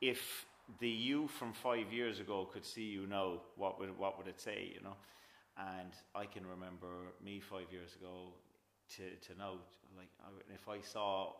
if 0.00 0.44
the 0.80 0.88
you 0.88 1.28
from 1.28 1.52
five 1.52 1.92
years 1.92 2.20
ago 2.20 2.48
could 2.52 2.64
see 2.64 2.84
you 2.84 3.06
now, 3.06 3.40
what 3.56 3.78
would 3.78 3.96
what 3.98 4.18
would 4.18 4.26
it 4.26 4.40
say? 4.40 4.70
You 4.74 4.82
know, 4.82 4.96
and 5.58 5.92
I 6.14 6.26
can 6.26 6.46
remember 6.46 7.12
me 7.24 7.40
five 7.40 7.66
years 7.70 7.94
ago 7.96 8.34
to 8.96 9.02
to 9.28 9.38
now. 9.38 9.54
Like 9.96 10.08
if 10.54 10.68
I 10.68 10.80
saw 10.80 11.32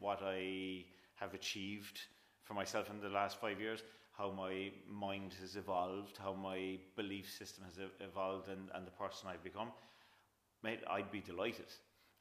what 0.00 0.20
I 0.22 0.84
have 1.16 1.34
achieved 1.34 2.00
for 2.42 2.54
myself 2.54 2.90
in 2.90 3.00
the 3.00 3.08
last 3.08 3.40
five 3.40 3.60
years, 3.60 3.82
how 4.16 4.30
my 4.30 4.70
mind 4.90 5.34
has 5.40 5.56
evolved, 5.56 6.18
how 6.18 6.34
my 6.34 6.78
belief 6.96 7.30
system 7.30 7.64
has 7.64 7.78
evolved, 8.00 8.48
and, 8.48 8.68
and 8.74 8.86
the 8.86 8.90
person 8.90 9.28
I've 9.28 9.42
become, 9.42 9.68
mate, 10.62 10.80
I'd 10.88 11.10
be 11.10 11.20
delighted. 11.20 11.66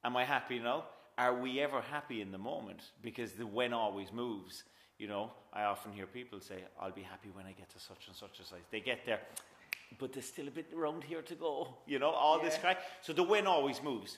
Am 0.03 0.15
I 0.17 0.25
happy 0.25 0.59
now? 0.59 0.85
Are 1.17 1.39
we 1.39 1.59
ever 1.59 1.81
happy 1.81 2.21
in 2.21 2.31
the 2.31 2.37
moment? 2.37 2.91
Because 3.01 3.33
the 3.33 3.45
when 3.45 3.73
always 3.73 4.11
moves. 4.11 4.63
You 4.97 5.07
know, 5.07 5.31
I 5.51 5.63
often 5.63 5.91
hear 5.91 6.05
people 6.05 6.39
say, 6.39 6.63
I'll 6.79 6.91
be 6.91 7.01
happy 7.01 7.29
when 7.33 7.45
I 7.45 7.51
get 7.51 7.69
to 7.69 7.79
such 7.79 8.07
and 8.07 8.15
such 8.15 8.39
a 8.39 8.43
size. 8.45 8.61
They 8.71 8.79
get 8.79 9.05
there, 9.05 9.19
but 9.99 10.13
there's 10.13 10.25
still 10.25 10.47
a 10.47 10.51
bit 10.51 10.67
around 10.75 11.03
here 11.03 11.21
to 11.21 11.35
go. 11.35 11.75
You 11.85 11.99
know, 11.99 12.11
all 12.11 12.37
yeah. 12.37 12.45
this 12.45 12.57
crack. 12.57 12.79
So 13.01 13.13
the 13.13 13.23
win 13.23 13.47
always 13.47 13.81
moves. 13.81 14.17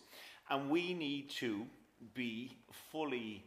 And 0.49 0.69
we 0.69 0.93
need 0.93 1.29
to 1.31 1.65
be 2.13 2.51
fully 2.91 3.43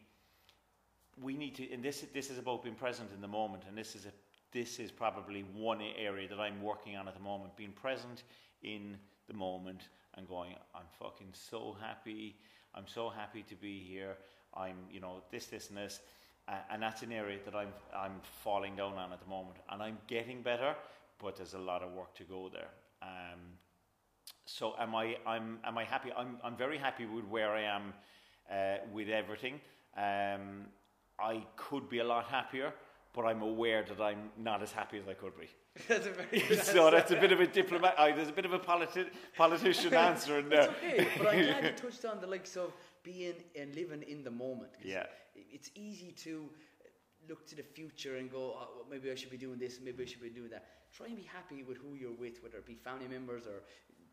we 1.23 1.37
need 1.37 1.55
to 1.57 1.73
and 1.73 1.83
this 1.83 2.05
this 2.14 2.31
is 2.31 2.38
about 2.38 2.62
being 2.62 2.75
present 2.75 3.11
in 3.14 3.21
the 3.21 3.29
moment 3.29 3.64
and 3.69 3.77
this 3.77 3.95
is 3.95 4.07
a 4.07 4.12
this 4.53 4.79
is 4.79 4.91
probably 4.91 5.45
one 5.55 5.81
area 5.99 6.27
that 6.29 6.41
I'm 6.41 6.62
working 6.62 6.97
on 6.97 7.07
at 7.07 7.14
the 7.14 7.21
moment 7.21 7.57
being 7.57 7.73
present 7.73 8.23
in 8.62 8.97
the 9.27 9.35
moment 9.35 9.88
and 10.14 10.29
going 10.29 10.55
I'm 10.75 10.87
fucking 10.99 11.29
so 11.33 11.77
happy 11.81 12.37
I'm 12.75 12.87
so 12.87 13.09
happy 13.09 13.43
to 13.49 13.55
be 13.55 13.79
here 13.79 14.17
I'm 14.55 14.77
you 14.91 15.01
know 15.01 15.23
this 15.31 15.47
this 15.47 15.69
and 15.69 15.79
this 15.79 16.01
uh, 16.49 16.53
and 16.71 16.83
that's 16.83 17.03
an 17.03 17.13
area 17.13 17.39
that 17.45 17.55
I'm 17.55 17.73
I'm 17.95 18.21
falling 18.43 18.77
down 18.77 18.95
on 18.95 19.13
at 19.13 19.21
the 19.21 19.29
moment, 19.29 19.57
and 19.71 19.83
I'm 19.83 19.99
getting 20.07 20.43
better, 20.43 20.75
but 21.23 21.37
there's 21.37 21.55
a 21.55 21.59
lot 21.59 21.83
of 21.83 21.93
work 21.93 22.15
to 22.17 22.25
go 22.25 22.49
there. 22.53 22.71
Um, 23.03 23.41
so 24.47 24.75
am 24.79 24.95
I? 24.95 25.17
I'm 25.27 25.59
am 25.65 25.77
I 25.77 25.85
happy? 25.85 26.11
I'm 26.17 26.39
I'm 26.43 26.57
very 26.57 26.79
happy 26.79 27.07
with 27.07 27.25
where 27.27 27.51
I 27.51 27.63
am 27.63 27.93
uh, 28.51 28.77
with 28.93 29.09
everything. 29.09 29.61
Um, 29.97 30.67
I 31.19 31.45
could 31.57 31.89
be 31.89 31.99
a 31.99 32.05
lot 32.05 32.25
happier, 32.27 32.73
but 33.13 33.23
I'm 33.25 33.43
aware 33.43 33.85
that 33.89 34.01
I'm 34.01 34.31
not 34.39 34.63
as 34.63 34.73
happy 34.73 34.99
as 34.99 35.09
I 35.09 35.15
could 35.15 35.39
be. 35.39 35.49
that's 35.89 36.07
a 36.07 36.11
very 36.11 36.57
so 36.63 36.91
that's 36.91 37.11
a 37.11 37.17
bit 37.17 37.33
of 37.33 37.41
a 37.41 37.47
diplomat. 37.47 37.95
Uh, 37.97 38.15
there's 38.15 38.29
a 38.29 38.33
bit 38.33 38.45
of 38.45 38.53
a 38.53 38.59
politi- 38.59 39.11
politician 39.37 39.95
answer 40.09 40.39
in 40.39 40.49
there. 40.49 40.71
okay, 40.71 41.09
but 41.19 41.29
I'm 41.29 41.43
glad 41.43 41.65
you 41.65 41.71
touched 41.73 42.05
on 42.05 42.21
the 42.21 42.27
likes 42.27 42.57
of 42.57 42.73
being 43.03 43.35
and 43.59 43.75
living 43.75 44.03
in 44.03 44.25
the 44.25 44.31
moment. 44.31 44.73
Yeah 44.83 45.07
it's 45.35 45.71
easy 45.75 46.13
to 46.13 46.49
look 47.29 47.47
to 47.47 47.57
the 47.57 47.63
future 47.63 48.17
and 48.17 48.31
go, 48.31 48.55
oh, 48.59 48.69
well, 48.77 48.87
maybe 48.91 49.11
I 49.11 49.15
should 49.15 49.31
be 49.31 49.37
doing 49.37 49.59
this, 49.59 49.79
maybe 49.83 50.05
I 50.05 50.07
should 50.07 50.23
be 50.23 50.31
doing 50.31 50.51
that. 50.51 50.67
Try 50.93 51.07
and 51.09 51.17
be 51.17 51.23
happy 51.23 51.63
with 51.63 51.77
who 51.77 51.95
you're 51.95 52.13
with, 52.13 52.43
whether 52.43 52.59
it 52.59 52.67
be 52.67 52.75
family 52.75 53.09
members 53.09 53.47
or 53.47 53.63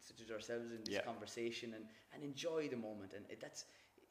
such 0.02 0.22
as 0.22 0.32
ourselves 0.32 0.72
in 0.72 0.84
this 0.84 0.96
yeah. 0.96 1.02
conversation, 1.02 1.74
and, 1.74 1.86
and 2.14 2.24
enjoy 2.24 2.68
the 2.68 2.76
moment. 2.78 3.14
And 3.16 3.26
it, 3.30 3.40
that's 3.42 3.66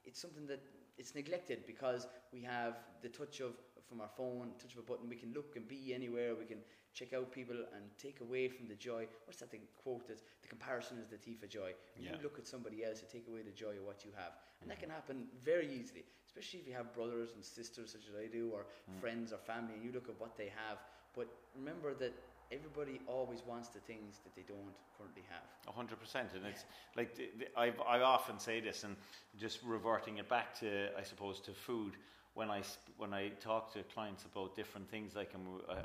it's 0.05 0.21
something 0.21 0.47
that 0.47 0.61
it's 0.97 1.15
neglected 1.15 1.67
because 1.67 2.07
we 2.33 2.43
have 2.43 2.79
the 3.03 3.09
touch 3.09 3.41
of 3.41 3.53
from 3.88 4.01
our 4.01 4.09
phone, 4.16 4.51
touch 4.59 4.73
of 4.73 4.79
a 4.79 4.83
button, 4.83 5.09
we 5.09 5.16
can 5.16 5.33
look 5.33 5.57
and 5.57 5.66
be 5.68 5.94
anywhere. 5.94 6.35
We 6.35 6.44
can 6.44 6.59
check 6.94 7.12
out 7.12 7.33
people 7.33 7.57
and 7.57 7.85
take 7.99 8.20
away 8.20 8.49
from 8.49 8.68
the 8.68 8.75
joy. 8.75 9.07
What's 9.27 9.40
that 9.40 9.51
thing 9.51 9.62
quote? 9.83 10.07
That 10.09 10.20
the 10.42 10.49
comparison 10.49 10.99
is 10.99 11.09
the 11.09 11.16
thief 11.16 11.42
of 11.42 11.49
joy. 11.49 11.75
Yeah. 11.99 12.12
You 12.12 12.23
look 12.23 12.38
at 12.38 12.47
somebody 12.47 12.85
else 12.85 13.01
to 13.01 13.07
take 13.07 13.27
away 13.29 13.42
the 13.42 13.53
joy 13.53 13.77
of 13.79 13.85
what 13.85 14.05
you 14.05 14.11
have, 14.16 14.33
and 14.61 14.66
mm. 14.66 14.75
that 14.75 14.81
can 14.81 14.90
happen 14.90 15.27
very 15.44 15.68
easily 15.68 16.05
especially 16.35 16.59
if 16.61 16.66
you 16.66 16.75
have 16.75 16.92
brothers 16.94 17.31
and 17.35 17.44
sisters 17.44 17.92
such 17.92 18.09
as 18.09 18.14
I 18.18 18.27
do, 18.27 18.51
or 18.53 18.62
mm. 18.62 19.01
friends 19.01 19.33
or 19.33 19.38
family, 19.38 19.75
and 19.75 19.85
you 19.85 19.92
look 19.92 20.09
at 20.09 20.18
what 20.20 20.37
they 20.37 20.51
have. 20.66 20.79
But 21.14 21.29
remember 21.57 21.94
that 21.94 22.12
everybody 22.51 23.01
always 23.07 23.42
wants 23.47 23.68
the 23.68 23.81
things 23.81 24.20
that 24.25 24.35
they 24.35 24.42
don't 24.42 24.75
currently 24.99 25.23
have. 25.29 25.75
hundred 25.75 26.01
percent, 26.01 26.31
and 26.35 26.42
yeah. 26.42 26.51
it's 26.51 26.64
like 26.97 27.16
I 27.57 27.73
I 27.87 28.01
often 28.01 28.38
say 28.38 28.61
this, 28.61 28.85
and 28.85 28.97
just 29.38 29.61
reverting 29.64 30.18
it 30.18 30.29
back 30.29 30.59
to 30.61 30.88
I 30.99 31.03
suppose 31.03 31.40
to 31.40 31.53
food. 31.53 31.92
When 32.35 32.51
I 32.51 32.62
when 32.97 33.14
I 33.14 33.29
talk 33.40 33.73
to 33.75 33.83
clients 33.94 34.25
about 34.25 34.57
different 34.57 34.90
things, 34.90 35.16
I 35.16 35.25
can 35.25 35.40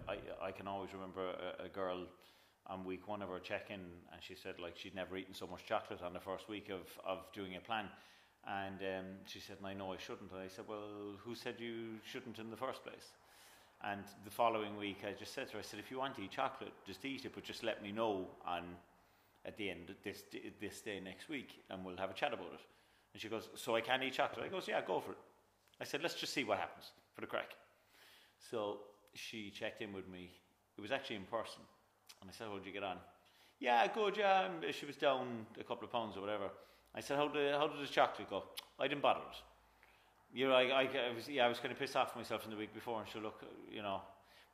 I, 0.07 0.47
I, 0.47 0.51
can 0.51 0.67
always 0.67 0.93
remember 0.93 1.29
a, 1.59 1.65
a 1.65 1.69
girl 1.69 2.05
on 2.67 2.83
week 2.83 3.07
one 3.07 3.21
of 3.21 3.29
her 3.29 3.39
check-in, 3.39 3.79
and 3.79 4.21
she 4.21 4.35
said 4.35 4.55
like 4.59 4.75
she'd 4.75 4.95
never 4.95 5.15
eaten 5.15 5.33
so 5.33 5.47
much 5.47 5.65
chocolate 5.65 6.01
on 6.01 6.13
the 6.13 6.19
first 6.19 6.49
week 6.49 6.69
of 6.69 6.87
of 7.05 7.19
doing 7.33 7.55
a 7.55 7.59
plan 7.59 7.85
and 8.47 8.79
um, 8.81 9.05
she 9.25 9.39
said, 9.39 9.57
I 9.63 9.73
know 9.73 9.93
I 9.93 9.97
shouldn't. 9.97 10.31
And 10.31 10.41
I 10.41 10.47
said, 10.47 10.65
Well, 10.67 11.13
who 11.23 11.35
said 11.35 11.55
you 11.59 11.99
shouldn't 12.09 12.39
in 12.39 12.49
the 12.49 12.57
first 12.57 12.83
place? 12.83 13.11
And 13.83 14.03
the 14.25 14.31
following 14.31 14.77
week, 14.77 14.99
I 15.07 15.13
just 15.17 15.33
said 15.33 15.47
to 15.47 15.53
her, 15.53 15.59
I 15.59 15.61
said, 15.61 15.79
if 15.79 15.89
you 15.89 15.99
want 15.99 16.15
to 16.15 16.21
eat 16.21 16.31
chocolate, 16.31 16.73
just 16.85 17.05
eat 17.05 17.23
it, 17.23 17.31
but 17.33 17.45
just 17.45 17.63
let 17.63 17.81
me 17.81 17.93
know 17.93 18.27
on 18.45 18.63
at 19.45 19.55
the 19.55 19.69
end 19.69 19.95
this 20.03 20.23
this 20.59 20.81
day 20.81 20.99
next 20.99 21.29
week, 21.29 21.63
and 21.69 21.85
we'll 21.85 21.95
have 21.97 22.09
a 22.09 22.13
chat 22.13 22.33
about 22.33 22.51
it. 22.53 22.59
And 23.13 23.21
she 23.21 23.29
goes, 23.29 23.49
so 23.55 23.75
I 23.75 23.81
can 23.81 24.03
eat 24.03 24.13
chocolate? 24.13 24.45
I 24.45 24.49
goes, 24.49 24.67
yeah, 24.67 24.81
go 24.85 24.99
for 24.99 25.11
it. 25.11 25.17
I 25.81 25.85
said, 25.85 26.01
let's 26.01 26.15
just 26.15 26.33
see 26.33 26.43
what 26.43 26.57
happens 26.57 26.91
for 27.13 27.21
the 27.21 27.27
crack. 27.27 27.51
So 28.51 28.79
she 29.13 29.49
checked 29.49 29.81
in 29.81 29.93
with 29.93 30.07
me. 30.07 30.31
It 30.77 30.81
was 30.81 30.91
actually 30.91 31.17
in 31.17 31.23
person, 31.23 31.61
and 32.21 32.29
I 32.29 32.33
said, 32.33 32.47
how 32.47 32.57
did 32.57 32.65
you 32.65 32.71
get 32.71 32.83
on? 32.83 32.97
Yeah, 33.59 33.85
good. 33.87 34.17
Yeah, 34.17 34.47
she 34.71 34.85
was 34.85 34.95
down 34.95 35.45
a 35.59 35.63
couple 35.63 35.85
of 35.85 35.91
pounds 35.91 36.15
or 36.15 36.21
whatever. 36.21 36.49
I 36.95 37.01
said, 37.01 37.17
how 37.17 37.27
did 37.27 37.53
how 37.53 37.67
did 37.67 37.81
the 37.81 37.91
chocolate 37.91 38.29
go? 38.29 38.43
I 38.79 38.87
didn't 38.87 39.01
bother 39.01 39.21
it 39.29 39.35
you 40.33 40.47
know, 40.47 40.53
I, 40.53 40.63
I, 40.63 40.81
I, 40.81 41.15
was, 41.15 41.27
yeah, 41.27 41.45
I 41.45 41.49
was 41.49 41.59
kind 41.59 41.71
of 41.71 41.79
pissed 41.79 41.95
off 41.95 42.15
myself 42.15 42.45
in 42.45 42.51
the 42.51 42.57
week 42.57 42.73
before, 42.73 42.99
and 42.99 43.09
she 43.09 43.19
look, 43.19 43.43
you 43.71 43.81
know, 43.81 44.01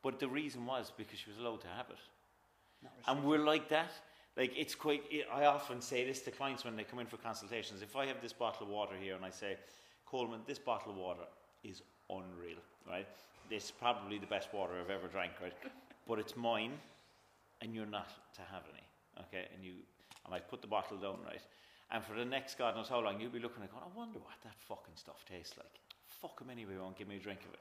but 0.02 0.20
the 0.20 0.28
reason 0.28 0.66
was 0.66 0.92
because 0.96 1.20
she 1.20 1.30
was 1.30 1.40
allowed 1.40 1.62
to 1.62 1.68
have 1.68 1.88
it, 1.90 2.90
and 3.08 3.24
we're 3.24 3.44
like 3.44 3.70
that. 3.70 3.92
Like 4.38 4.54
it's 4.56 4.76
quite. 4.76 5.04
It, 5.10 5.26
I 5.34 5.46
often 5.46 5.82
say 5.82 6.06
this 6.06 6.22
to 6.22 6.32
clients 6.32 6.66
when 6.66 6.76
they 6.76 6.84
come 6.84 7.00
in 7.00 7.08
for 7.08 7.18
consultations. 7.18 7.82
If 7.82 7.96
I 7.96 8.06
have 8.06 8.22
this 8.22 8.34
bottle 8.34 8.68
of 8.68 8.72
water 8.72 8.96
here, 9.02 9.16
and 9.16 9.26
I 9.26 9.30
say, 9.30 9.58
Coleman, 10.06 10.42
this 10.48 10.60
bottle 10.60 10.92
of 10.92 10.98
water 10.98 11.26
is 11.64 11.82
unreal, 12.10 12.60
right? 12.88 13.08
This 13.50 13.66
is 13.66 13.72
probably 13.72 14.18
the 14.18 14.28
best 14.28 14.54
water 14.54 14.74
I've 14.80 14.90
ever 14.90 15.08
drank, 15.08 15.34
right? 15.42 15.54
but 16.08 16.20
it's 16.20 16.36
mine, 16.36 16.74
and 17.62 17.74
you're 17.74 17.86
not 17.86 18.10
to 18.36 18.42
have 18.52 18.64
any, 18.72 19.26
okay? 19.26 19.48
And 19.54 19.64
you, 19.64 19.74
and 20.26 20.34
I 20.34 20.40
put 20.40 20.62
the 20.62 20.68
bottle 20.68 20.98
down, 20.98 21.18
right? 21.26 21.42
And 21.92 22.04
for 22.04 22.14
the 22.14 22.26
next 22.26 22.58
God 22.58 22.76
knows 22.76 22.90
how 22.90 23.00
long, 23.00 23.20
you'll 23.20 23.32
be 23.32 23.40
looking 23.40 23.64
at 23.64 23.72
going, 23.72 23.84
I 23.84 23.98
wonder 23.98 24.20
what 24.20 24.36
that 24.44 24.56
fucking 24.68 24.96
stuff 24.96 25.24
tastes 25.30 25.58
like. 25.58 25.80
Fuck 26.22 26.40
them 26.40 26.50
anyway, 26.50 26.74
won't 26.80 26.98
give 26.98 27.08
me 27.08 27.18
a 27.18 27.20
drink 27.20 27.42
of 27.42 27.54
it. 27.54 27.60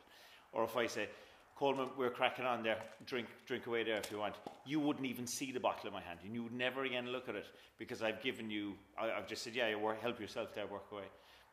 Or 0.52 0.64
if 0.64 0.76
I 0.76 0.86
say, 0.86 1.08
Coleman, 1.56 1.88
we're 1.96 2.10
cracking 2.10 2.44
on 2.44 2.62
there, 2.62 2.78
drink, 3.06 3.28
drink 3.46 3.66
away 3.66 3.84
there 3.84 3.98
if 3.98 4.10
you 4.10 4.18
want. 4.18 4.34
You 4.66 4.80
wouldn't 4.80 5.06
even 5.06 5.26
see 5.26 5.52
the 5.52 5.60
bottle 5.60 5.86
in 5.86 5.92
my 5.92 6.00
hand, 6.00 6.18
and 6.24 6.34
you 6.34 6.42
would 6.42 6.52
never 6.52 6.84
again 6.84 7.08
look 7.08 7.28
at 7.28 7.36
it 7.36 7.46
because 7.78 8.02
I've 8.02 8.20
given 8.22 8.50
you, 8.50 8.74
I, 8.98 9.06
have 9.08 9.28
just 9.28 9.42
said, 9.42 9.54
yeah, 9.54 9.68
you 9.68 9.78
work, 9.78 10.00
help 10.00 10.20
yourself 10.20 10.54
there, 10.54 10.66
work 10.66 10.86
away. 10.90 11.04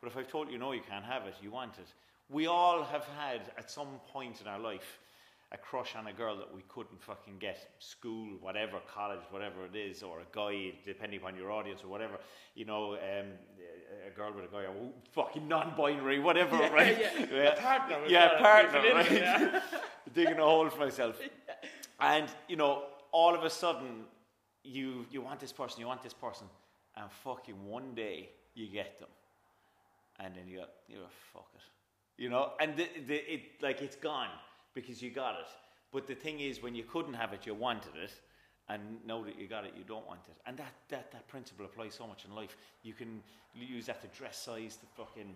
But 0.02 0.08
if 0.08 0.18
I've 0.18 0.28
told 0.28 0.50
you, 0.50 0.58
no, 0.58 0.72
you 0.72 0.82
can't 0.88 1.06
have 1.06 1.28
it, 1.28 1.36
you 1.42 1.52
want 1.52 1.78
it. 1.78 1.88
We 2.30 2.48
all 2.48 2.84
have 2.84 3.06
had, 3.20 3.42
at 3.58 3.70
some 3.70 4.00
point 4.12 4.42
in 4.42 4.48
our 4.48 4.60
life, 4.60 5.00
a 5.52 5.58
crush 5.58 5.96
on 5.96 6.08
a 6.08 6.14
girl 6.14 6.38
that 6.38 6.54
we 6.54 6.62
couldn't 6.70 7.02
fucking 7.02 7.36
get 7.40 7.72
school, 7.80 8.38
whatever, 8.40 8.80
college, 8.88 9.20
whatever 9.32 9.66
it 9.66 9.76
is, 9.76 10.02
or 10.02 10.22
a 10.22 10.26
guy, 10.32 10.74
depending 10.86 11.20
upon 11.20 11.36
your 11.36 11.52
audience 11.52 11.84
or 11.84 11.90
whatever, 11.90 12.18
you 12.56 12.64
know, 12.66 12.94
um, 12.94 13.28
a 14.08 14.16
girl 14.16 14.32
with 14.34 14.46
a 14.46 14.48
guy, 14.48 14.64
or 14.64 14.74
fucking 15.12 15.48
non-binary, 15.48 16.20
whatever, 16.20 16.58
yeah, 16.58 16.70
right? 16.70 16.98
Yeah, 17.00 17.26
yeah. 17.32 17.44
A 17.44 17.62
partner. 17.62 17.98
Yeah, 18.08 18.40
partner, 18.40 18.94
right? 18.94 19.12
Yeah. 19.12 19.62
Digging 20.14 20.40
a 20.40 20.44
hole 20.44 20.70
for 20.70 20.80
myself. 20.80 21.20
And, 22.00 22.28
you 22.48 22.56
know, 22.56 22.86
all 23.12 23.36
of 23.36 23.44
a 23.44 23.50
sudden, 23.50 24.06
you, 24.64 25.06
you 25.12 25.22
want 25.22 25.40
this 25.40 25.52
person, 25.52 25.80
you 25.80 25.86
want 25.86 26.02
this 26.02 26.14
person, 26.14 26.48
and 26.96 27.12
fucking 27.12 27.64
one 27.64 27.94
day 27.94 28.30
you 28.56 28.68
get 28.72 28.98
them. 28.98 29.10
And 30.24 30.36
then 30.36 30.48
you 30.48 30.60
go, 30.60 30.66
you 30.88 30.98
go, 30.98 31.08
fuck 31.34 31.48
it. 31.56 31.62
You 32.22 32.30
know, 32.30 32.52
and 32.60 32.78
the, 32.78 32.88
the, 33.08 33.16
it, 33.34 33.42
like, 33.62 33.82
it's 33.82 33.96
gone 33.96 34.30
because 34.74 35.02
you 35.02 35.10
got 35.10 35.36
it. 35.36 35.48
But 35.92 36.08
the 36.08 36.16
thing 36.16 36.40
is, 36.40 36.62
when 36.62 36.76
you 36.76 36.84
couldn't 36.84 37.16
have 37.16 37.34
it, 37.34 37.46
you 37.46 37.56
wanted 37.56 37.96
it. 38.02 38.14
And 38.70 38.82
now 39.06 39.24
that 39.24 39.38
you 39.38 39.48
got 39.48 39.66
it, 39.66 39.74
you 39.76 39.84
don't 39.84 40.08
want 40.08 40.22
it. 40.30 40.38
And 40.46 40.56
that, 40.58 40.74
that, 40.90 41.12
that 41.12 41.28
principle 41.28 41.66
applies 41.66 41.96
so 41.96 42.08
much 42.08 42.24
in 42.26 42.34
life. 42.34 42.56
You 42.84 42.94
can 42.94 43.22
use 43.54 43.88
that 43.88 44.02
to 44.02 44.08
dress 44.18 44.38
size, 44.38 44.78
to 44.78 44.86
fucking 44.96 45.36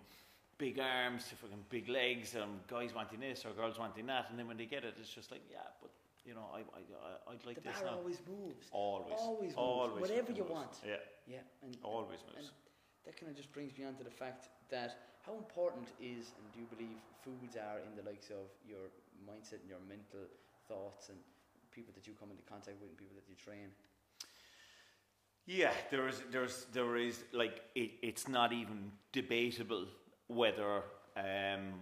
big 0.57 0.79
arms, 0.79 1.27
to 1.29 1.35
fucking 1.35 1.65
big 1.69 1.89
legs, 1.89 2.35
and 2.35 2.65
guys 2.67 2.93
wanting 2.95 3.19
this 3.19 3.43
or 3.43 3.51
girls 3.51 3.77
wanting 3.79 4.05
that. 4.05 4.27
And 4.29 4.39
then 4.39 4.47
when 4.47 4.55
they 4.55 4.65
get 4.65 4.85
it, 4.85 4.95
it's 4.99 5.09
just 5.09 5.31
like, 5.31 5.41
yeah, 5.51 5.57
but 5.81 5.89
you 6.25 6.33
know, 6.33 6.45
I, 6.53 6.59
I, 6.59 7.33
I'd 7.33 7.45
like 7.45 7.55
the 7.55 7.69
this 7.69 7.79
bar 7.81 7.91
now. 7.91 7.97
always 7.97 8.19
moves. 8.27 8.67
Always. 8.71 9.13
Always 9.19 9.41
moves. 9.41 9.55
Always 9.57 10.01
Whatever 10.01 10.31
you 10.31 10.43
moves. 10.43 10.51
want. 10.51 10.71
Yeah. 10.85 10.95
Yeah. 11.27 11.37
And, 11.63 11.77
Always 11.83 12.19
moves. 12.33 12.47
And 12.47 12.47
that 13.05 13.19
kind 13.19 13.29
of 13.29 13.35
just 13.37 13.51
brings 13.51 13.77
me 13.77 13.85
on 13.85 13.95
to 13.95 14.03
the 14.03 14.09
fact 14.09 14.49
that 14.69 14.97
how 15.25 15.33
important 15.33 15.87
is 15.99 16.31
and 16.37 16.45
do 16.53 16.59
you 16.59 16.67
believe 16.69 16.97
foods 17.23 17.55
are 17.57 17.79
in 17.79 17.95
the 17.95 18.07
likes 18.09 18.29
of 18.29 18.45
your 18.67 18.91
mindset 19.25 19.61
and 19.61 19.69
your 19.69 19.81
mental 19.89 20.27
thoughts 20.67 21.09
and 21.09 21.17
people 21.71 21.93
that 21.95 22.05
you 22.07 22.13
come 22.19 22.29
into 22.29 22.43
contact 22.43 22.79
with 22.79 22.89
and 22.89 22.97
people 22.97 23.15
that 23.15 23.27
you 23.27 23.35
train? 23.35 23.69
Yeah, 25.47 25.71
there 25.91 26.07
is, 26.07 26.21
there's, 26.31 26.65
there 26.73 26.95
is 26.95 27.23
like 27.31 27.61
it, 27.75 27.91
it's 28.01 28.27
not 28.27 28.51
even 28.51 28.91
debatable 29.11 29.85
whether 30.27 30.83
um, 31.15 31.73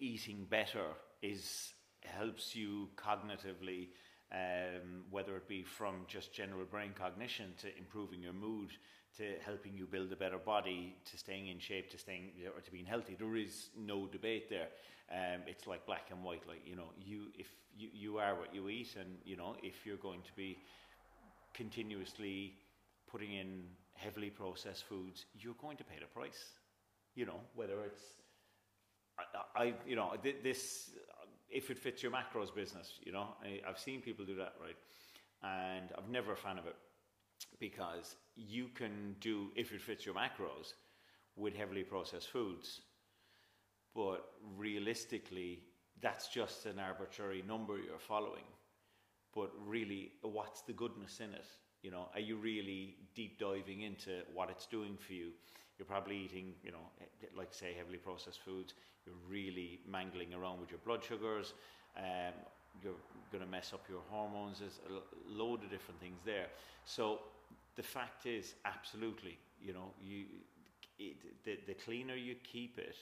eating 0.00 0.46
better 0.50 0.84
is 1.22 1.72
helps 2.02 2.54
you 2.54 2.88
cognitively, 2.96 3.88
um, 4.32 5.04
whether 5.10 5.36
it 5.36 5.48
be 5.48 5.62
from 5.62 6.04
just 6.08 6.32
general 6.32 6.64
brain 6.64 6.90
cognition 6.98 7.52
to 7.60 7.68
improving 7.78 8.20
your 8.20 8.32
mood 8.32 8.70
to 9.18 9.34
helping 9.44 9.74
you 9.74 9.86
build 9.86 10.12
a 10.12 10.16
better 10.16 10.38
body 10.38 10.96
to 11.10 11.16
staying 11.16 11.48
in 11.48 11.58
shape 11.58 11.90
to 11.90 11.98
staying 11.98 12.32
or 12.54 12.60
to 12.60 12.70
being 12.70 12.84
healthy. 12.84 13.16
There 13.18 13.36
is 13.36 13.70
no 13.76 14.06
debate 14.06 14.50
there. 14.50 14.68
Um, 15.10 15.42
it's 15.46 15.66
like 15.66 15.86
black 15.86 16.08
and 16.10 16.22
white. 16.24 16.42
Like 16.48 16.62
you 16.66 16.76
know, 16.76 16.90
you 16.98 17.26
if 17.38 17.48
you, 17.76 17.88
you 17.92 18.18
are 18.18 18.34
what 18.34 18.54
you 18.54 18.68
eat, 18.68 18.96
and 18.98 19.16
you 19.24 19.36
know 19.36 19.56
if 19.62 19.86
you're 19.86 19.96
going 19.96 20.22
to 20.22 20.32
be 20.34 20.58
continuously 21.52 22.54
putting 23.10 23.32
in 23.34 23.62
heavily 23.94 24.30
processed 24.30 24.84
foods, 24.84 25.26
you're 25.38 25.54
going 25.60 25.76
to 25.76 25.84
pay 25.84 25.96
the 26.00 26.06
price. 26.06 26.52
You 27.14 27.26
know, 27.26 27.40
whether 27.54 27.84
it's 27.84 28.02
I, 29.56 29.62
I 29.62 29.74
you 29.86 29.94
know 29.94 30.14
this 30.42 30.90
if 31.48 31.70
it 31.70 31.78
fits 31.78 32.02
your 32.02 32.10
macros 32.10 32.52
business. 32.52 32.98
You 33.04 33.12
know, 33.12 33.28
I, 33.44 33.60
I've 33.68 33.78
seen 33.78 34.00
people 34.00 34.24
do 34.24 34.34
that 34.36 34.54
right, 34.60 34.76
and 35.42 35.90
I've 35.96 36.08
never 36.08 36.32
a 36.32 36.36
fan 36.36 36.58
of 36.58 36.66
it 36.66 36.74
because 37.60 38.16
you 38.36 38.68
can 38.74 39.16
do 39.20 39.50
if 39.56 39.72
it 39.72 39.80
fits 39.80 40.04
your 40.06 40.14
macros 40.14 40.74
with 41.36 41.54
heavily 41.54 41.82
processed 41.84 42.30
foods 42.30 42.80
but 43.94 44.24
realistically, 44.56 45.60
that's 46.02 46.28
just 46.28 46.66
an 46.66 46.78
arbitrary 46.78 47.42
number 47.46 47.78
you're 47.78 47.98
following. 47.98 48.44
But 49.34 49.50
really, 49.66 50.12
what's 50.22 50.62
the 50.62 50.72
goodness 50.72 51.20
in 51.20 51.32
it? 51.32 51.46
You 51.82 51.90
know, 51.90 52.08
are 52.14 52.20
you 52.20 52.36
really 52.36 52.96
deep 53.14 53.38
diving 53.38 53.82
into 53.82 54.22
what 54.32 54.50
it's 54.50 54.66
doing 54.66 54.96
for 54.96 55.12
you? 55.12 55.30
You're 55.78 55.86
probably 55.86 56.16
eating, 56.16 56.54
you 56.62 56.72
know, 56.72 56.90
like 57.36 57.52
say 57.52 57.74
heavily 57.76 57.98
processed 57.98 58.40
foods. 58.40 58.74
You're 59.06 59.16
really 59.28 59.80
mangling 59.88 60.34
around 60.34 60.60
with 60.60 60.70
your 60.70 60.80
blood 60.84 61.04
sugars. 61.04 61.52
Um, 61.96 62.34
you're 62.82 62.92
going 63.32 63.44
to 63.44 63.50
mess 63.50 63.72
up 63.72 63.84
your 63.88 64.00
hormones. 64.10 64.60
There's 64.60 64.80
a 64.88 65.32
load 65.32 65.62
of 65.62 65.70
different 65.70 66.00
things 66.00 66.18
there. 66.24 66.46
So 66.84 67.20
the 67.76 67.82
fact 67.82 68.26
is, 68.26 68.54
absolutely, 68.64 69.38
you 69.60 69.72
know, 69.72 69.92
you 70.02 70.24
it, 70.98 71.16
the 71.44 71.58
the 71.66 71.74
cleaner 71.74 72.14
you 72.14 72.36
keep 72.44 72.78
it, 72.78 72.96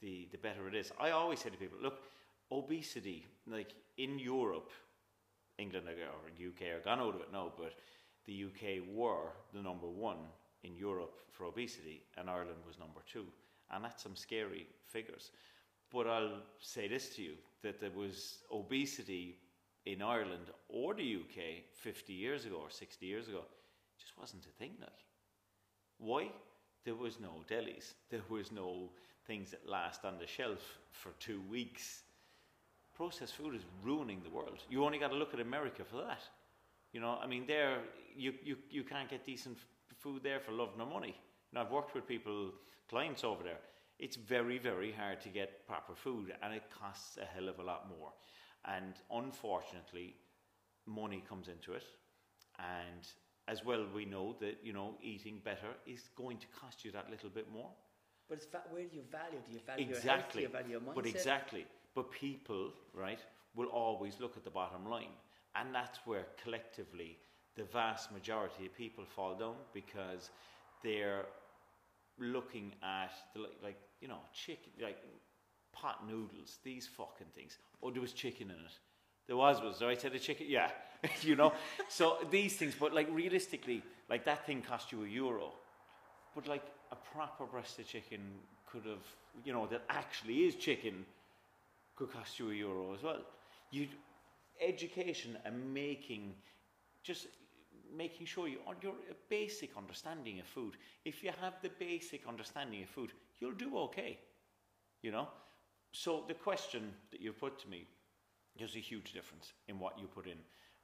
the, 0.00 0.28
the 0.32 0.38
better 0.38 0.66
it 0.68 0.74
is. 0.74 0.92
I 1.00 1.10
always 1.10 1.40
say 1.40 1.50
to 1.50 1.56
people, 1.56 1.78
look, 1.80 2.00
obesity, 2.50 3.26
like 3.46 3.74
in 3.98 4.18
Europe, 4.18 4.70
England 5.58 5.86
or 5.88 6.48
UK 6.48 6.74
are 6.74 6.80
gone 6.80 7.00
out 7.00 7.14
of 7.14 7.20
it 7.20 7.32
now, 7.32 7.52
but 7.56 7.74
the 8.26 8.44
UK 8.44 8.82
were 8.92 9.30
the 9.54 9.62
number 9.62 9.86
one 9.88 10.18
in 10.62 10.74
Europe 10.74 11.14
for 11.30 11.44
obesity, 11.44 12.02
and 12.16 12.28
Ireland 12.28 12.58
was 12.66 12.78
number 12.78 13.00
two. 13.10 13.26
And 13.70 13.84
that's 13.84 14.02
some 14.02 14.16
scary 14.16 14.66
figures. 14.86 15.30
But 15.92 16.06
I'll 16.06 16.42
say 16.60 16.88
this 16.88 17.14
to 17.16 17.22
you 17.22 17.34
that 17.62 17.80
there 17.80 17.90
was 17.90 18.38
obesity 18.52 19.36
in 19.86 20.02
Ireland 20.02 20.50
or 20.68 20.94
the 20.94 21.16
UK 21.16 21.64
50 21.72 22.12
years 22.12 22.44
ago 22.44 22.56
or 22.62 22.70
60 22.70 23.06
years 23.06 23.28
ago. 23.28 23.38
It 23.38 24.00
just 24.00 24.16
wasn't 24.18 24.44
a 24.46 24.58
thing 24.58 24.72
like. 24.80 24.90
Why? 25.98 26.30
There 26.84 26.94
was 26.94 27.20
no 27.20 27.44
delis. 27.48 27.94
There 28.10 28.22
was 28.28 28.52
no 28.52 28.90
things 29.26 29.50
that 29.50 29.68
last 29.68 30.04
on 30.04 30.18
the 30.18 30.26
shelf 30.26 30.78
for 30.90 31.10
two 31.18 31.42
weeks. 31.50 32.02
Processed 32.96 33.34
food 33.34 33.54
is 33.54 33.62
ruining 33.82 34.20
the 34.22 34.30
world. 34.30 34.58
You 34.68 34.84
only 34.84 34.98
got 34.98 35.08
to 35.08 35.16
look 35.16 35.34
at 35.34 35.40
America 35.40 35.82
for 35.84 35.98
that. 35.98 36.22
You 36.92 37.00
know, 37.00 37.18
I 37.22 37.26
mean, 37.26 37.44
there 37.46 37.78
you, 38.16 38.34
you, 38.42 38.56
you 38.70 38.82
can't 38.82 39.08
get 39.08 39.24
decent 39.24 39.58
food 39.98 40.22
there 40.22 40.40
for 40.40 40.52
love 40.52 40.70
nor 40.76 40.86
money. 40.86 41.14
And 41.50 41.58
I've 41.58 41.70
worked 41.70 41.94
with 41.94 42.06
people, 42.06 42.52
clients 42.88 43.24
over 43.24 43.42
there. 43.42 43.58
It's 44.00 44.16
very, 44.16 44.56
very 44.58 44.92
hard 44.92 45.20
to 45.20 45.28
get 45.28 45.66
proper 45.66 45.94
food, 45.94 46.32
and 46.42 46.54
it 46.54 46.64
costs 46.70 47.18
a 47.18 47.26
hell 47.26 47.48
of 47.48 47.58
a 47.58 47.62
lot 47.62 47.86
more. 47.86 48.12
And 48.64 48.94
unfortunately, 49.10 50.14
money 50.86 51.22
comes 51.28 51.48
into 51.48 51.74
it, 51.74 51.84
and 52.58 53.06
as 53.46 53.62
well, 53.64 53.86
we 53.94 54.06
know 54.06 54.36
that 54.40 54.58
you 54.62 54.72
know 54.72 54.96
eating 55.02 55.40
better 55.44 55.68
is 55.86 56.08
going 56.16 56.38
to 56.38 56.46
cost 56.58 56.84
you 56.84 56.90
that 56.92 57.10
little 57.10 57.28
bit 57.28 57.52
more. 57.52 57.70
But 58.28 58.38
it's 58.38 58.46
va- 58.46 58.62
where 58.70 58.84
do 58.84 58.96
you 58.96 59.02
value? 59.10 59.38
Do 59.46 59.52
you 59.52 59.60
value 59.66 59.88
exactly. 59.88 60.00
your 60.00 60.16
health? 60.16 60.32
Do 60.32 60.40
you 60.40 60.48
value 60.48 60.70
your 60.70 60.80
mindset? 60.80 60.94
But 60.94 61.06
exactly. 61.06 61.66
But 61.94 62.10
people, 62.10 62.72
right, 62.94 63.20
will 63.54 63.66
always 63.66 64.18
look 64.18 64.36
at 64.36 64.44
the 64.44 64.50
bottom 64.50 64.88
line, 64.88 65.14
and 65.56 65.74
that's 65.74 65.98
where 66.06 66.26
collectively 66.42 67.18
the 67.56 67.64
vast 67.64 68.12
majority 68.12 68.66
of 68.66 68.74
people 68.74 69.04
fall 69.04 69.34
down 69.34 69.56
because 69.74 70.30
they're 70.82 71.26
looking 72.18 72.72
at 72.82 73.12
the 73.34 73.40
like, 73.40 73.50
like 73.62 73.78
you 74.00 74.08
know 74.08 74.18
chicken 74.32 74.72
like 74.82 74.98
pot 75.72 76.06
noodles, 76.08 76.58
these 76.64 76.86
fucking 76.86 77.28
things. 77.34 77.58
Oh, 77.82 77.90
there 77.90 78.00
was 78.00 78.12
chicken 78.12 78.50
in 78.50 78.56
it. 78.56 78.78
There 79.26 79.36
was, 79.36 79.60
was 79.60 79.78
there? 79.78 79.88
I 79.88 79.94
said 79.94 80.14
a 80.14 80.18
chicken, 80.18 80.46
yeah, 80.48 80.70
you 81.22 81.36
know. 81.36 81.52
so 81.88 82.18
these 82.30 82.56
things, 82.56 82.74
but 82.78 82.92
like 82.92 83.08
realistically, 83.10 83.82
like 84.08 84.24
that 84.24 84.46
thing 84.46 84.62
cost 84.62 84.92
you 84.92 85.04
a 85.04 85.08
euro, 85.08 85.52
but 86.34 86.48
like 86.48 86.64
a 86.90 86.96
proper 86.96 87.44
breasted 87.46 87.86
chicken 87.86 88.20
could 88.66 88.84
have, 88.84 89.06
you 89.44 89.52
know, 89.52 89.66
that 89.66 89.82
actually 89.88 90.44
is 90.44 90.56
chicken, 90.56 91.04
could 91.94 92.12
cost 92.12 92.38
you 92.38 92.50
a 92.50 92.54
euro 92.54 92.94
as 92.94 93.02
well. 93.02 93.20
You, 93.70 93.86
education 94.60 95.38
and 95.44 95.72
making, 95.72 96.34
just 97.02 97.28
making 97.96 98.26
sure 98.26 98.48
you 98.48 98.58
on 98.66 98.76
your 98.82 98.94
basic 99.28 99.76
understanding 99.76 100.40
of 100.40 100.46
food. 100.46 100.76
If 101.04 101.22
you 101.22 101.30
have 101.40 101.54
the 101.62 101.70
basic 101.78 102.26
understanding 102.26 102.82
of 102.82 102.88
food, 102.88 103.12
you'll 103.40 103.52
do 103.52 103.76
okay. 103.78 104.18
You 105.02 105.12
know. 105.12 105.28
So 105.92 106.24
the 106.28 106.34
question 106.34 106.92
that 107.10 107.20
you 107.20 107.32
put 107.32 107.58
to 107.60 107.68
me, 107.68 107.86
there's 108.56 108.76
a 108.76 108.80
huge 108.80 109.12
difference 109.12 109.52
in 109.68 109.78
what 109.78 109.98
you 109.98 110.06
put 110.06 110.26
in. 110.26 110.38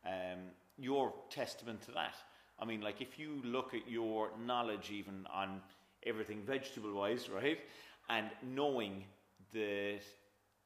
Um, 0.05 0.41
your 0.79 1.13
testament 1.31 1.83
to 1.83 1.93
that. 1.93 2.15
I 2.59 2.65
mean, 2.65 2.81
like 2.81 3.01
if 3.01 3.19
you 3.19 3.41
look 3.45 3.75
at 3.75 3.89
your 3.89 4.31
knowledge 4.45 4.91
even 4.91 5.27
on 5.33 5.61
everything 6.05 6.43
vegetable 6.43 6.95
wise, 6.95 7.29
right, 7.35 7.59
and 8.09 8.29
knowing 8.43 9.05
that 9.53 10.01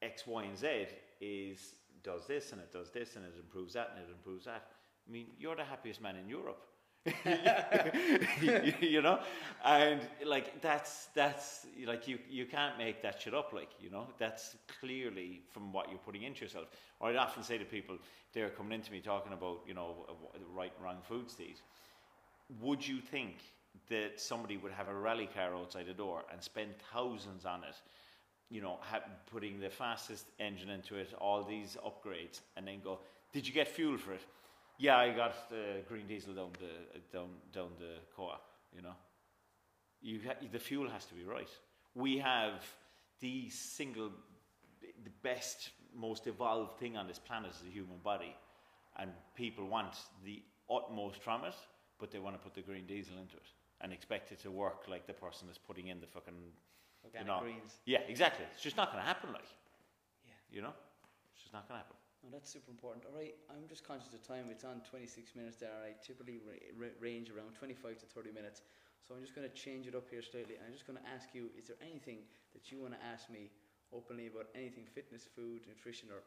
X, 0.02 0.26
Y, 0.26 0.44
and 0.44 0.56
Z 0.56 0.86
is 1.20 1.74
does 2.02 2.26
this 2.26 2.52
and 2.52 2.60
it 2.60 2.72
does 2.72 2.90
this 2.90 3.16
and 3.16 3.24
it 3.24 3.34
improves 3.38 3.74
that 3.74 3.92
and 3.94 4.04
it 4.04 4.10
improves 4.10 4.46
that. 4.46 4.64
I 5.06 5.12
mean, 5.12 5.26
you're 5.38 5.56
the 5.56 5.64
happiest 5.64 6.00
man 6.00 6.16
in 6.16 6.28
Europe. 6.28 6.62
you 8.80 9.00
know, 9.00 9.20
and 9.64 10.00
like 10.26 10.60
that's 10.60 11.06
that's 11.14 11.66
like 11.86 12.06
you 12.06 12.18
you 12.28 12.44
can't 12.44 12.76
make 12.76 13.00
that 13.02 13.22
shit 13.22 13.32
up. 13.32 13.54
Like 13.54 13.70
you 13.80 13.88
know, 13.90 14.06
that's 14.18 14.56
clearly 14.80 15.40
from 15.50 15.72
what 15.72 15.88
you're 15.88 15.98
putting 15.98 16.24
into 16.24 16.42
yourself. 16.42 16.66
Or 16.98 17.08
I'd 17.08 17.16
often 17.16 17.42
say 17.42 17.56
to 17.56 17.64
people, 17.64 17.96
they're 18.34 18.50
coming 18.50 18.72
into 18.72 18.92
me 18.92 19.00
talking 19.00 19.32
about 19.32 19.60
you 19.66 19.72
know 19.72 20.04
uh, 20.08 20.38
right 20.54 20.72
and 20.76 20.84
wrong 20.84 20.98
foods 21.02 21.34
to. 21.36 21.44
Would 22.60 22.86
you 22.86 23.00
think 23.00 23.36
that 23.88 24.20
somebody 24.20 24.58
would 24.58 24.72
have 24.72 24.88
a 24.88 24.94
rally 24.94 25.28
car 25.32 25.54
outside 25.54 25.86
the 25.86 25.94
door 25.94 26.24
and 26.30 26.42
spend 26.42 26.74
thousands 26.92 27.46
on 27.46 27.64
it? 27.64 27.76
You 28.50 28.60
know, 28.60 28.78
ha- 28.80 29.04
putting 29.32 29.60
the 29.60 29.70
fastest 29.70 30.26
engine 30.38 30.68
into 30.68 30.96
it, 30.96 31.14
all 31.18 31.44
these 31.44 31.76
upgrades, 31.84 32.40
and 32.56 32.66
then 32.66 32.80
go, 32.82 32.98
did 33.32 33.46
you 33.46 33.54
get 33.54 33.68
fuel 33.68 33.96
for 33.96 34.12
it? 34.14 34.22
Yeah, 34.80 34.96
I 34.96 35.10
got 35.10 35.50
the 35.50 35.82
green 35.86 36.06
diesel 36.06 36.32
down 36.32 36.52
the 36.58 37.00
down 37.12 37.28
down 37.52 37.68
the 37.78 37.96
co-op. 38.16 38.42
You 38.74 38.80
know, 38.80 38.94
you 40.00 40.20
ha- 40.26 40.40
the 40.50 40.58
fuel 40.58 40.88
has 40.88 41.04
to 41.06 41.14
be 41.14 41.22
right. 41.24 41.50
We 41.94 42.16
have 42.18 42.64
the 43.20 43.50
single, 43.50 44.10
the 45.04 45.10
best, 45.22 45.70
most 45.94 46.26
evolved 46.26 46.78
thing 46.78 46.96
on 46.96 47.06
this 47.06 47.18
planet 47.18 47.50
is 47.50 47.58
the 47.60 47.70
human 47.70 47.98
body, 48.02 48.34
and 48.96 49.10
people 49.34 49.66
want 49.66 49.94
the 50.24 50.42
utmost 50.70 51.20
from 51.22 51.44
it, 51.44 51.54
but 51.98 52.10
they 52.10 52.18
want 52.18 52.34
to 52.36 52.38
put 52.42 52.54
the 52.54 52.62
green 52.62 52.86
diesel 52.86 53.18
into 53.20 53.36
it 53.36 53.48
and 53.82 53.92
expect 53.92 54.32
it 54.32 54.38
to 54.40 54.50
work 54.50 54.84
like 54.88 55.06
the 55.06 55.12
person 55.12 55.46
that's 55.46 55.58
putting 55.58 55.88
in 55.88 56.00
the 56.00 56.06
fucking 56.06 56.34
Organic 57.04 57.26
you 57.26 57.32
know, 57.32 57.40
greens. 57.40 57.72
Yeah, 57.84 58.00
exactly. 58.08 58.46
It's 58.54 58.62
just 58.62 58.76
not 58.78 58.92
going 58.92 59.02
to 59.02 59.06
happen. 59.08 59.32
Like, 59.32 59.48
Yeah. 60.26 60.32
you 60.56 60.62
know, 60.62 60.72
it's 61.34 61.42
just 61.42 61.52
not 61.52 61.68
going 61.68 61.78
to 61.80 61.82
happen. 61.84 61.96
No, 62.22 62.28
that's 62.32 62.52
super 62.52 62.70
important. 62.70 63.04
All 63.08 63.16
right, 63.16 63.34
I'm 63.48 63.64
just 63.68 63.86
conscious 63.86 64.12
of 64.12 64.20
time. 64.26 64.46
It's 64.50 64.64
on 64.64 64.82
26 64.90 65.34
minutes 65.34 65.56
there. 65.56 65.72
I 65.80 65.96
typically 66.04 66.38
ra- 66.44 66.86
ra- 66.86 66.96
range 67.00 67.30
around 67.30 67.56
25 67.56 67.98
to 67.98 68.06
30 68.06 68.32
minutes. 68.32 68.60
So 69.06 69.14
I'm 69.14 69.22
just 69.22 69.34
going 69.34 69.48
to 69.48 69.54
change 69.56 69.86
it 69.86 69.94
up 69.94 70.04
here 70.10 70.20
slightly. 70.20 70.60
And 70.60 70.68
I'm 70.68 70.72
just 70.76 70.86
going 70.86 70.98
to 71.00 71.08
ask 71.08 71.32
you 71.32 71.48
is 71.56 71.68
there 71.68 71.80
anything 71.80 72.18
that 72.52 72.70
you 72.70 72.80
want 72.84 72.92
to 72.92 73.00
ask 73.00 73.30
me 73.30 73.48
openly 73.92 74.28
about 74.28 74.46
anything 74.54 74.84
fitness, 74.84 75.24
food, 75.34 75.64
nutrition, 75.66 76.08
or 76.12 76.20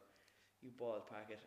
you 0.62 0.70
ballpark 0.74 1.30
it? 1.30 1.46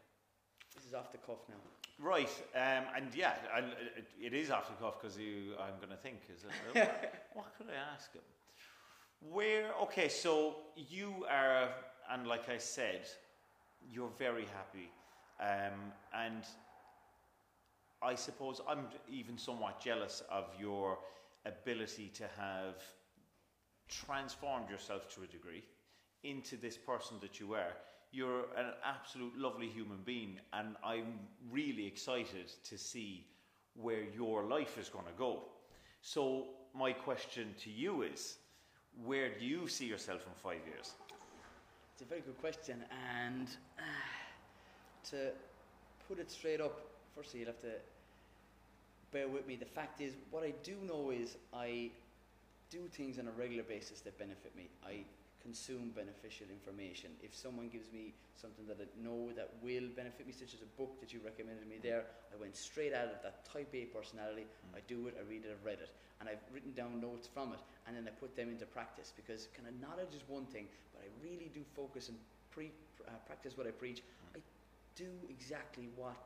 This 0.75 0.85
is 0.85 0.93
off 0.93 1.11
the 1.11 1.17
cuff 1.17 1.43
now. 1.49 1.59
Right, 1.99 2.29
um, 2.55 2.85
and 2.95 3.13
yeah, 3.15 3.33
and 3.55 3.67
it, 3.97 4.07
it 4.21 4.33
is 4.33 4.51
off 4.51 4.69
the 4.69 4.75
cuff 4.75 5.01
because 5.01 5.17
you. 5.17 5.55
I'm 5.59 5.77
going 5.77 5.89
to 5.89 5.97
think. 5.97 6.19
Is 6.29 6.43
it? 6.43 6.51
what 7.33 7.53
could 7.57 7.67
I 7.67 7.93
ask 7.93 8.13
him? 8.13 8.21
Where? 9.19 9.73
Okay, 9.83 10.07
so 10.07 10.57
you 10.75 11.25
are, 11.29 11.69
and 12.11 12.27
like 12.27 12.49
I 12.49 12.59
said, 12.59 13.07
you're 13.91 14.11
very 14.17 14.45
happy, 14.45 14.89
um, 15.39 15.91
and 16.13 16.43
I 18.01 18.15
suppose 18.15 18.61
I'm 18.67 18.85
even 19.09 19.37
somewhat 19.37 19.79
jealous 19.79 20.23
of 20.29 20.45
your 20.59 20.99
ability 21.45 22.11
to 22.15 22.23
have 22.37 22.75
transformed 23.87 24.69
yourself 24.69 25.13
to 25.15 25.23
a 25.23 25.27
degree 25.27 25.63
into 26.23 26.57
this 26.57 26.77
person 26.77 27.17
that 27.21 27.39
you 27.39 27.53
are. 27.53 27.73
You're 28.11 28.45
an 28.57 28.73
absolute 28.85 29.37
lovely 29.37 29.67
human 29.67 29.99
being, 30.05 30.39
and 30.53 30.75
I'm 30.83 31.19
really 31.51 31.85
excited 31.85 32.51
to 32.63 32.77
see 32.77 33.25
where 33.75 34.03
your 34.15 34.43
life 34.43 34.77
is 34.77 34.89
going 34.89 35.05
to 35.05 35.17
go. 35.17 35.43
So, 36.01 36.47
my 36.73 36.93
question 36.93 37.53
to 37.63 37.69
you 37.69 38.03
is 38.03 38.37
where 39.03 39.29
do 39.37 39.45
you 39.45 39.67
see 39.67 39.85
yourself 39.85 40.25
in 40.25 40.33
five 40.33 40.65
years? 40.65 40.93
It's 41.97 42.03
a 42.03 42.09
very 42.09 42.21
good 42.21 42.37
question, 42.37 42.83
and 43.25 43.47
uh, 43.79 43.81
to 45.09 45.31
put 46.07 46.19
it 46.19 46.29
straight 46.29 46.61
up, 46.61 46.79
firstly, 47.15 47.39
you'll 47.39 47.47
have 47.47 47.61
to 47.61 47.71
bear 49.11 49.27
with 49.27 49.47
me. 49.47 49.55
The 49.55 49.65
fact 49.65 49.99
is, 49.99 50.13
what 50.29 50.43
I 50.43 50.53
do 50.61 50.75
know 50.85 51.09
is 51.09 51.37
I 51.51 51.89
do 52.69 52.81
things 52.91 53.17
on 53.17 53.27
a 53.27 53.31
regular 53.31 53.63
basis 53.63 54.01
that 54.01 54.15
benefit 54.19 54.55
me. 54.55 54.69
I 54.85 55.05
consume 55.47 55.95
beneficial 55.95 56.45
information. 56.51 57.09
If 57.23 57.31
someone 57.33 57.69
gives 57.71 57.87
me 57.95 58.11
something 58.35 58.67
that 58.67 58.83
I 58.83 58.87
know 58.99 59.31
that 59.39 59.47
will 59.63 59.87
benefit 59.95 60.27
me, 60.27 60.33
such 60.35 60.51
as 60.53 60.59
a 60.59 60.71
book 60.75 60.99
that 60.99 61.13
you 61.13 61.21
recommended 61.23 61.63
me 61.71 61.79
there, 61.81 62.03
I 62.33 62.35
went 62.35 62.51
straight 62.57 62.93
out 62.93 63.07
of 63.15 63.23
that 63.23 63.47
type 63.47 63.71
A 63.73 63.85
personality. 63.85 64.43
I 64.75 64.83
do 64.91 65.07
it, 65.07 65.15
I 65.15 65.23
read 65.23 65.47
it, 65.47 65.55
I've 65.55 65.63
read 65.65 65.79
it, 65.79 65.87
and 66.19 66.27
I've 66.27 66.43
written 66.53 66.73
down 66.75 66.99
notes 66.99 67.29
from 67.31 67.53
it, 67.53 67.63
and 67.87 67.95
then 67.95 68.03
I 68.03 68.11
put 68.19 68.35
them 68.35 68.49
into 68.51 68.65
practice 68.65 69.13
because 69.15 69.47
kind 69.55 69.69
of 69.71 69.79
knowledge 69.79 70.11
is 70.11 70.27
one 70.27 70.43
thing, 70.51 70.67
but 70.91 71.07
I 71.07 71.07
really 71.23 71.49
do 71.55 71.63
focus 71.73 72.09
and 72.09 72.17
pre- 72.51 72.75
uh, 73.07 73.11
practice 73.25 73.57
what 73.57 73.67
I 73.67 73.71
preach. 73.71 74.03
I 74.35 74.39
do 74.99 75.07
exactly 75.29 75.87
what 75.95 76.17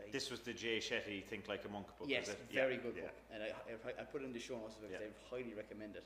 I 0.00 0.08
This 0.10 0.30
was 0.30 0.40
the 0.40 0.54
Jay 0.54 0.78
Shetty 0.78 1.22
Think 1.28 1.46
Like 1.46 1.68
a 1.68 1.68
Monk 1.68 1.88
book. 1.98 2.08
Yes, 2.08 2.32
very 2.50 2.76
Yeah, 2.76 2.80
good 2.80 2.96
yeah. 2.96 3.02
book, 3.04 3.16
and 3.36 3.42
I, 3.42 3.48
I, 3.84 4.00
I 4.00 4.04
put 4.08 4.22
it 4.22 4.24
in 4.24 4.32
the 4.32 4.40
show 4.40 4.56
notes 4.56 4.76
because 4.80 4.96
Yeah. 4.96 5.04
I 5.04 5.12
highly 5.28 5.52
recommend 5.52 5.96
it. 5.96 6.04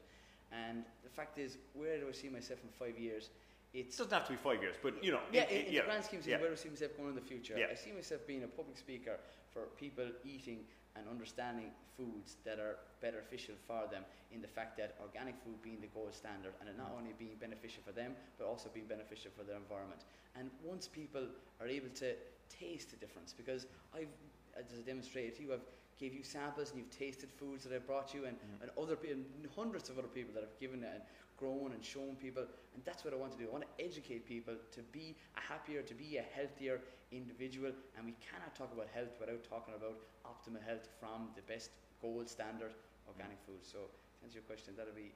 And 0.52 0.84
the 1.02 1.10
fact 1.10 1.38
is, 1.38 1.58
where 1.74 1.98
do 1.98 2.08
I 2.08 2.12
see 2.12 2.28
myself 2.28 2.60
in 2.62 2.68
five 2.70 2.98
years? 2.98 3.30
It 3.74 3.90
doesn't 3.90 4.12
have 4.12 4.24
to 4.26 4.32
be 4.32 4.38
five 4.38 4.62
years, 4.62 4.76
but 4.82 5.02
you 5.04 5.12
know, 5.12 5.20
yeah, 5.32 5.42
it- 5.42 5.50
in, 5.50 5.56
it- 5.56 5.66
in 5.66 5.72
yeah, 5.74 5.80
the 5.80 5.86
grand 5.86 6.04
scheme 6.04 6.20
of 6.20 6.26
yeah. 6.26 6.38
where 6.38 6.48
do 6.48 6.54
I 6.54 6.56
see 6.56 6.68
myself 6.70 6.96
going 6.96 7.10
in 7.10 7.14
the 7.14 7.20
future? 7.20 7.54
Yeah. 7.58 7.66
I 7.70 7.74
see 7.74 7.92
myself 7.92 8.26
being 8.26 8.44
a 8.44 8.48
public 8.48 8.78
speaker 8.78 9.18
for 9.52 9.62
people 9.76 10.06
eating 10.24 10.60
and 10.96 11.04
understanding 11.08 11.70
foods 11.96 12.36
that 12.44 12.58
are 12.58 12.76
beneficial 13.02 13.54
for 13.66 13.84
them. 13.90 14.02
In 14.32 14.40
the 14.40 14.48
fact 14.48 14.78
that 14.78 14.96
organic 15.00 15.34
food 15.44 15.60
being 15.62 15.80
the 15.80 15.88
gold 15.88 16.14
standard, 16.14 16.54
and 16.60 16.68
it 16.68 16.76
not 16.78 16.88
mm-hmm. 16.88 16.98
only 16.98 17.12
being 17.18 17.36
beneficial 17.38 17.82
for 17.84 17.92
them, 17.92 18.12
but 18.38 18.46
also 18.46 18.70
being 18.72 18.86
beneficial 18.86 19.30
for 19.36 19.44
their 19.44 19.56
environment. 19.56 20.04
And 20.38 20.50
once 20.64 20.88
people 20.88 21.26
are 21.60 21.66
able 21.68 21.90
to 22.00 22.14
taste 22.48 22.90
the 22.90 22.96
difference, 22.96 23.34
because 23.36 23.66
I've, 23.94 24.08
as 24.56 24.66
I 24.72 24.82
demonstrated 24.86 25.36
to 25.36 25.42
you, 25.42 25.52
I've 25.52 25.68
gave 25.98 26.14
you 26.14 26.22
samples 26.22 26.70
and 26.70 26.78
you've 26.78 26.90
tasted 26.90 27.30
foods 27.30 27.64
that 27.64 27.72
I've 27.74 27.86
brought 27.86 28.12
you, 28.14 28.24
and, 28.26 28.36
Mm-hmm. 28.36 28.62
and 28.62 28.70
other 28.80 28.96
people, 28.96 29.18
hundreds 29.54 29.88
of 29.90 29.98
other 29.98 30.08
people 30.08 30.32
that 30.34 30.42
I've 30.42 30.58
given 30.58 30.82
it 30.82 30.90
and 30.92 31.02
grown 31.36 31.72
and 31.72 31.84
shown 31.84 32.16
people, 32.16 32.42
and 32.74 32.82
that's 32.84 33.04
what 33.04 33.12
I 33.12 33.16
want 33.16 33.32
to 33.32 33.38
do. 33.38 33.46
I 33.48 33.52
want 33.52 33.64
to 33.64 33.84
educate 33.84 34.26
people 34.26 34.54
to 34.72 34.80
be 34.92 35.16
a 35.36 35.40
happier, 35.40 35.82
to 35.82 35.94
be 35.94 36.16
a 36.16 36.22
healthier 36.22 36.80
individual, 37.12 37.72
and 37.96 38.06
we 38.06 38.14
cannot 38.20 38.54
talk 38.54 38.72
about 38.72 38.88
health 38.94 39.16
without 39.20 39.44
talking 39.44 39.74
about 39.74 39.98
optimal 40.24 40.62
health 40.66 40.88
from 40.98 41.28
the 41.36 41.42
best 41.42 41.70
gold 42.00 42.28
standard 42.28 42.72
organic 43.06 43.38
food. 43.46 43.60
So, 43.62 43.78
to 44.18 44.24
answer 44.24 44.36
your 44.38 44.44
question, 44.44 44.74
that'll 44.76 44.94
be 44.94 45.12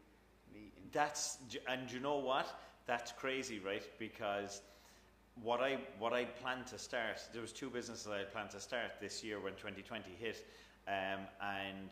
me. 0.52 0.72
In 0.76 0.82
That's 0.92 1.38
and 1.68 1.90
you 1.90 2.00
know 2.00 2.18
what? 2.18 2.46
That's 2.86 3.12
crazy, 3.12 3.58
right? 3.58 3.82
Because 3.98 4.62
what 5.42 5.60
I 5.60 5.78
what 5.98 6.12
I 6.12 6.24
planned 6.24 6.66
to 6.68 6.78
start, 6.78 7.20
there 7.32 7.42
was 7.42 7.52
two 7.52 7.70
businesses 7.70 8.06
I 8.08 8.24
planned 8.24 8.50
to 8.50 8.60
start 8.60 9.00
this 9.00 9.22
year 9.24 9.40
when 9.40 9.54
2020 9.54 10.10
hit, 10.18 10.44
um, 10.88 11.20
and 11.42 11.90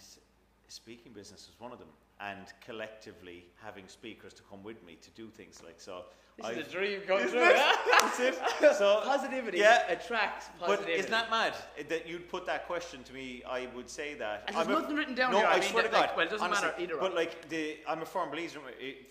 speaking 0.68 1.12
business 1.12 1.46
was 1.48 1.58
one 1.60 1.72
of 1.72 1.78
them. 1.78 1.88
And 2.20 2.46
collectively 2.66 3.44
having 3.62 3.86
speakers 3.86 4.32
to 4.34 4.42
come 4.50 4.64
with 4.64 4.84
me 4.84 4.96
to 5.02 5.10
do 5.10 5.28
things 5.28 5.62
like 5.64 5.80
so. 5.80 6.06
this 6.36 6.46
I've- 6.46 6.60
is 6.60 6.66
a 6.66 6.70
dream 6.72 7.00
come 7.06 7.18
Isn't 7.18 7.30
true. 7.30 7.40
it? 7.48 7.54
yeah? 7.56 7.72
That's 8.00 8.18
it. 8.18 8.38
So 8.76 9.02
Positivity 9.04 9.58
Yeah. 9.58 9.88
attracts 9.88 10.48
positivity. 10.58 10.90
But 10.94 10.98
isn't 10.98 11.10
that 11.12 11.30
mad 11.30 11.54
that 11.88 12.08
you'd 12.08 12.28
put 12.28 12.44
that 12.46 12.66
question 12.66 13.04
to 13.04 13.12
me? 13.12 13.44
I 13.48 13.68
would 13.72 13.88
say 13.88 14.14
that. 14.14 14.42
And 14.48 14.56
there's 14.56 14.66
I'm 14.66 14.90
a- 14.90 14.94
written 14.96 15.14
down 15.14 15.30
no, 15.30 15.38
here. 15.38 15.46
I 15.46 15.52
I, 15.52 15.60
mean, 15.60 15.70
swear 15.70 15.84
that, 15.84 15.90
to 15.90 15.94
God. 15.94 16.00
like, 16.00 16.16
well, 16.16 16.26
it 16.26 16.30
doesn't 16.30 16.44
honestly, 16.44 16.66
matter 16.68 16.82
either 16.82 16.96
But 16.96 17.14
like, 17.14 17.48
the, 17.50 17.76
I'm 17.86 18.02
a 18.02 18.04
firm 18.04 18.30
believer, 18.32 18.58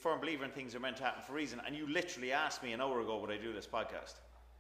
firm 0.01 0.19
believer 0.19 0.43
in 0.43 0.51
things 0.51 0.75
are 0.75 0.81
meant 0.81 0.97
to 0.97 1.03
happen 1.05 1.23
for 1.25 1.31
a 1.31 1.35
reason. 1.35 1.61
And 1.65 1.77
you 1.77 1.87
literally 1.89 2.33
asked 2.33 2.61
me 2.61 2.73
an 2.73 2.81
hour 2.81 2.99
ago 2.99 3.19
would 3.19 3.31
I 3.31 3.37
do 3.37 3.53
this 3.53 3.67
podcast. 3.67 4.15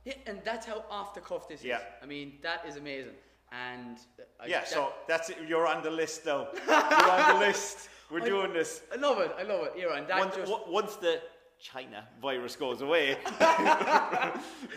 Yeah, 0.05 0.13
and 0.25 0.39
that's 0.45 0.65
how 0.65 0.85
off 0.89 1.13
the 1.13 1.19
cuff 1.19 1.49
this 1.49 1.65
Yeah. 1.65 1.79
is. 1.79 1.83
I 2.01 2.05
mean, 2.05 2.37
that 2.43 2.63
is 2.65 2.77
amazing. 2.77 3.11
And 3.51 3.97
uh, 4.19 4.43
I, 4.43 4.47
yeah, 4.47 4.63
so 4.65 4.93
that's 5.07 5.29
it. 5.29 5.37
You're 5.47 5.67
on 5.67 5.81
the 5.83 5.89
list 5.91 6.25
now. 6.25 6.47
You're 6.67 6.75
on 6.75 7.33
the 7.39 7.39
list. 7.47 7.89
We're 8.11 8.21
I- 8.21 8.25
doing 8.25 8.53
this. 8.53 8.81
I 8.91 8.95
love 8.97 9.19
it. 9.19 9.33
I 9.39 9.43
love 9.43 9.65
it. 9.67 9.73
Here 9.75 9.89
and 9.91 10.07
that 10.07 10.19
Once, 10.19 10.35
just 10.35 10.51
once 10.67 10.95
the 10.97 11.21
China 11.59 12.07
virus 12.21 12.55
goes 12.55 12.81
away, 12.81 13.17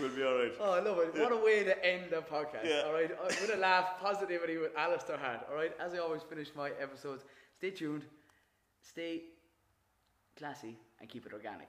we'll 0.01 0.09
be 0.11 0.23
all 0.23 0.39
right. 0.39 0.53
Oh, 0.61 0.73
I 0.73 0.81
love 0.81 0.99
it. 0.99 1.15
What 1.21 1.33
a 1.33 1.37
way 1.37 1.65
to 1.65 1.85
end 1.85 2.11
the 2.11 2.23
podcast. 2.23 2.65
Yeah. 2.65 2.85
All 2.87 2.93
right. 2.93 3.11
Uh, 3.13 3.25
With 3.27 3.53
a 3.55 3.59
laugh, 3.59 4.01
positivity 4.01 4.57
with 4.59 4.73
Alistair 4.77 5.19
Hart. 5.19 5.47
All 5.51 5.57
right. 5.57 5.73
As 5.81 5.93
I 5.95 5.99
always 5.99 6.23
finish 6.23 6.49
my 6.57 6.71
episodes, 6.81 7.25
stay 7.59 7.71
tuned, 7.71 8.05
stay 8.83 9.23
classy, 10.39 10.79
and 11.01 11.09
keep 11.09 11.27
it 11.27 11.33
organic. 11.33 11.69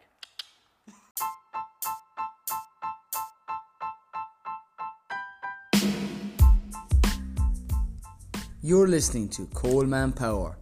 You're 8.63 8.87
listening 8.87 9.27
to 9.29 9.47
Coleman 9.55 10.11
Power 10.11 10.55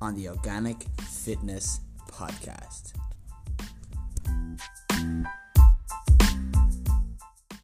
on 0.00 0.14
the 0.14 0.28
Organic 0.28 0.84
Fitness 1.00 1.80
Podcast. 2.08 2.92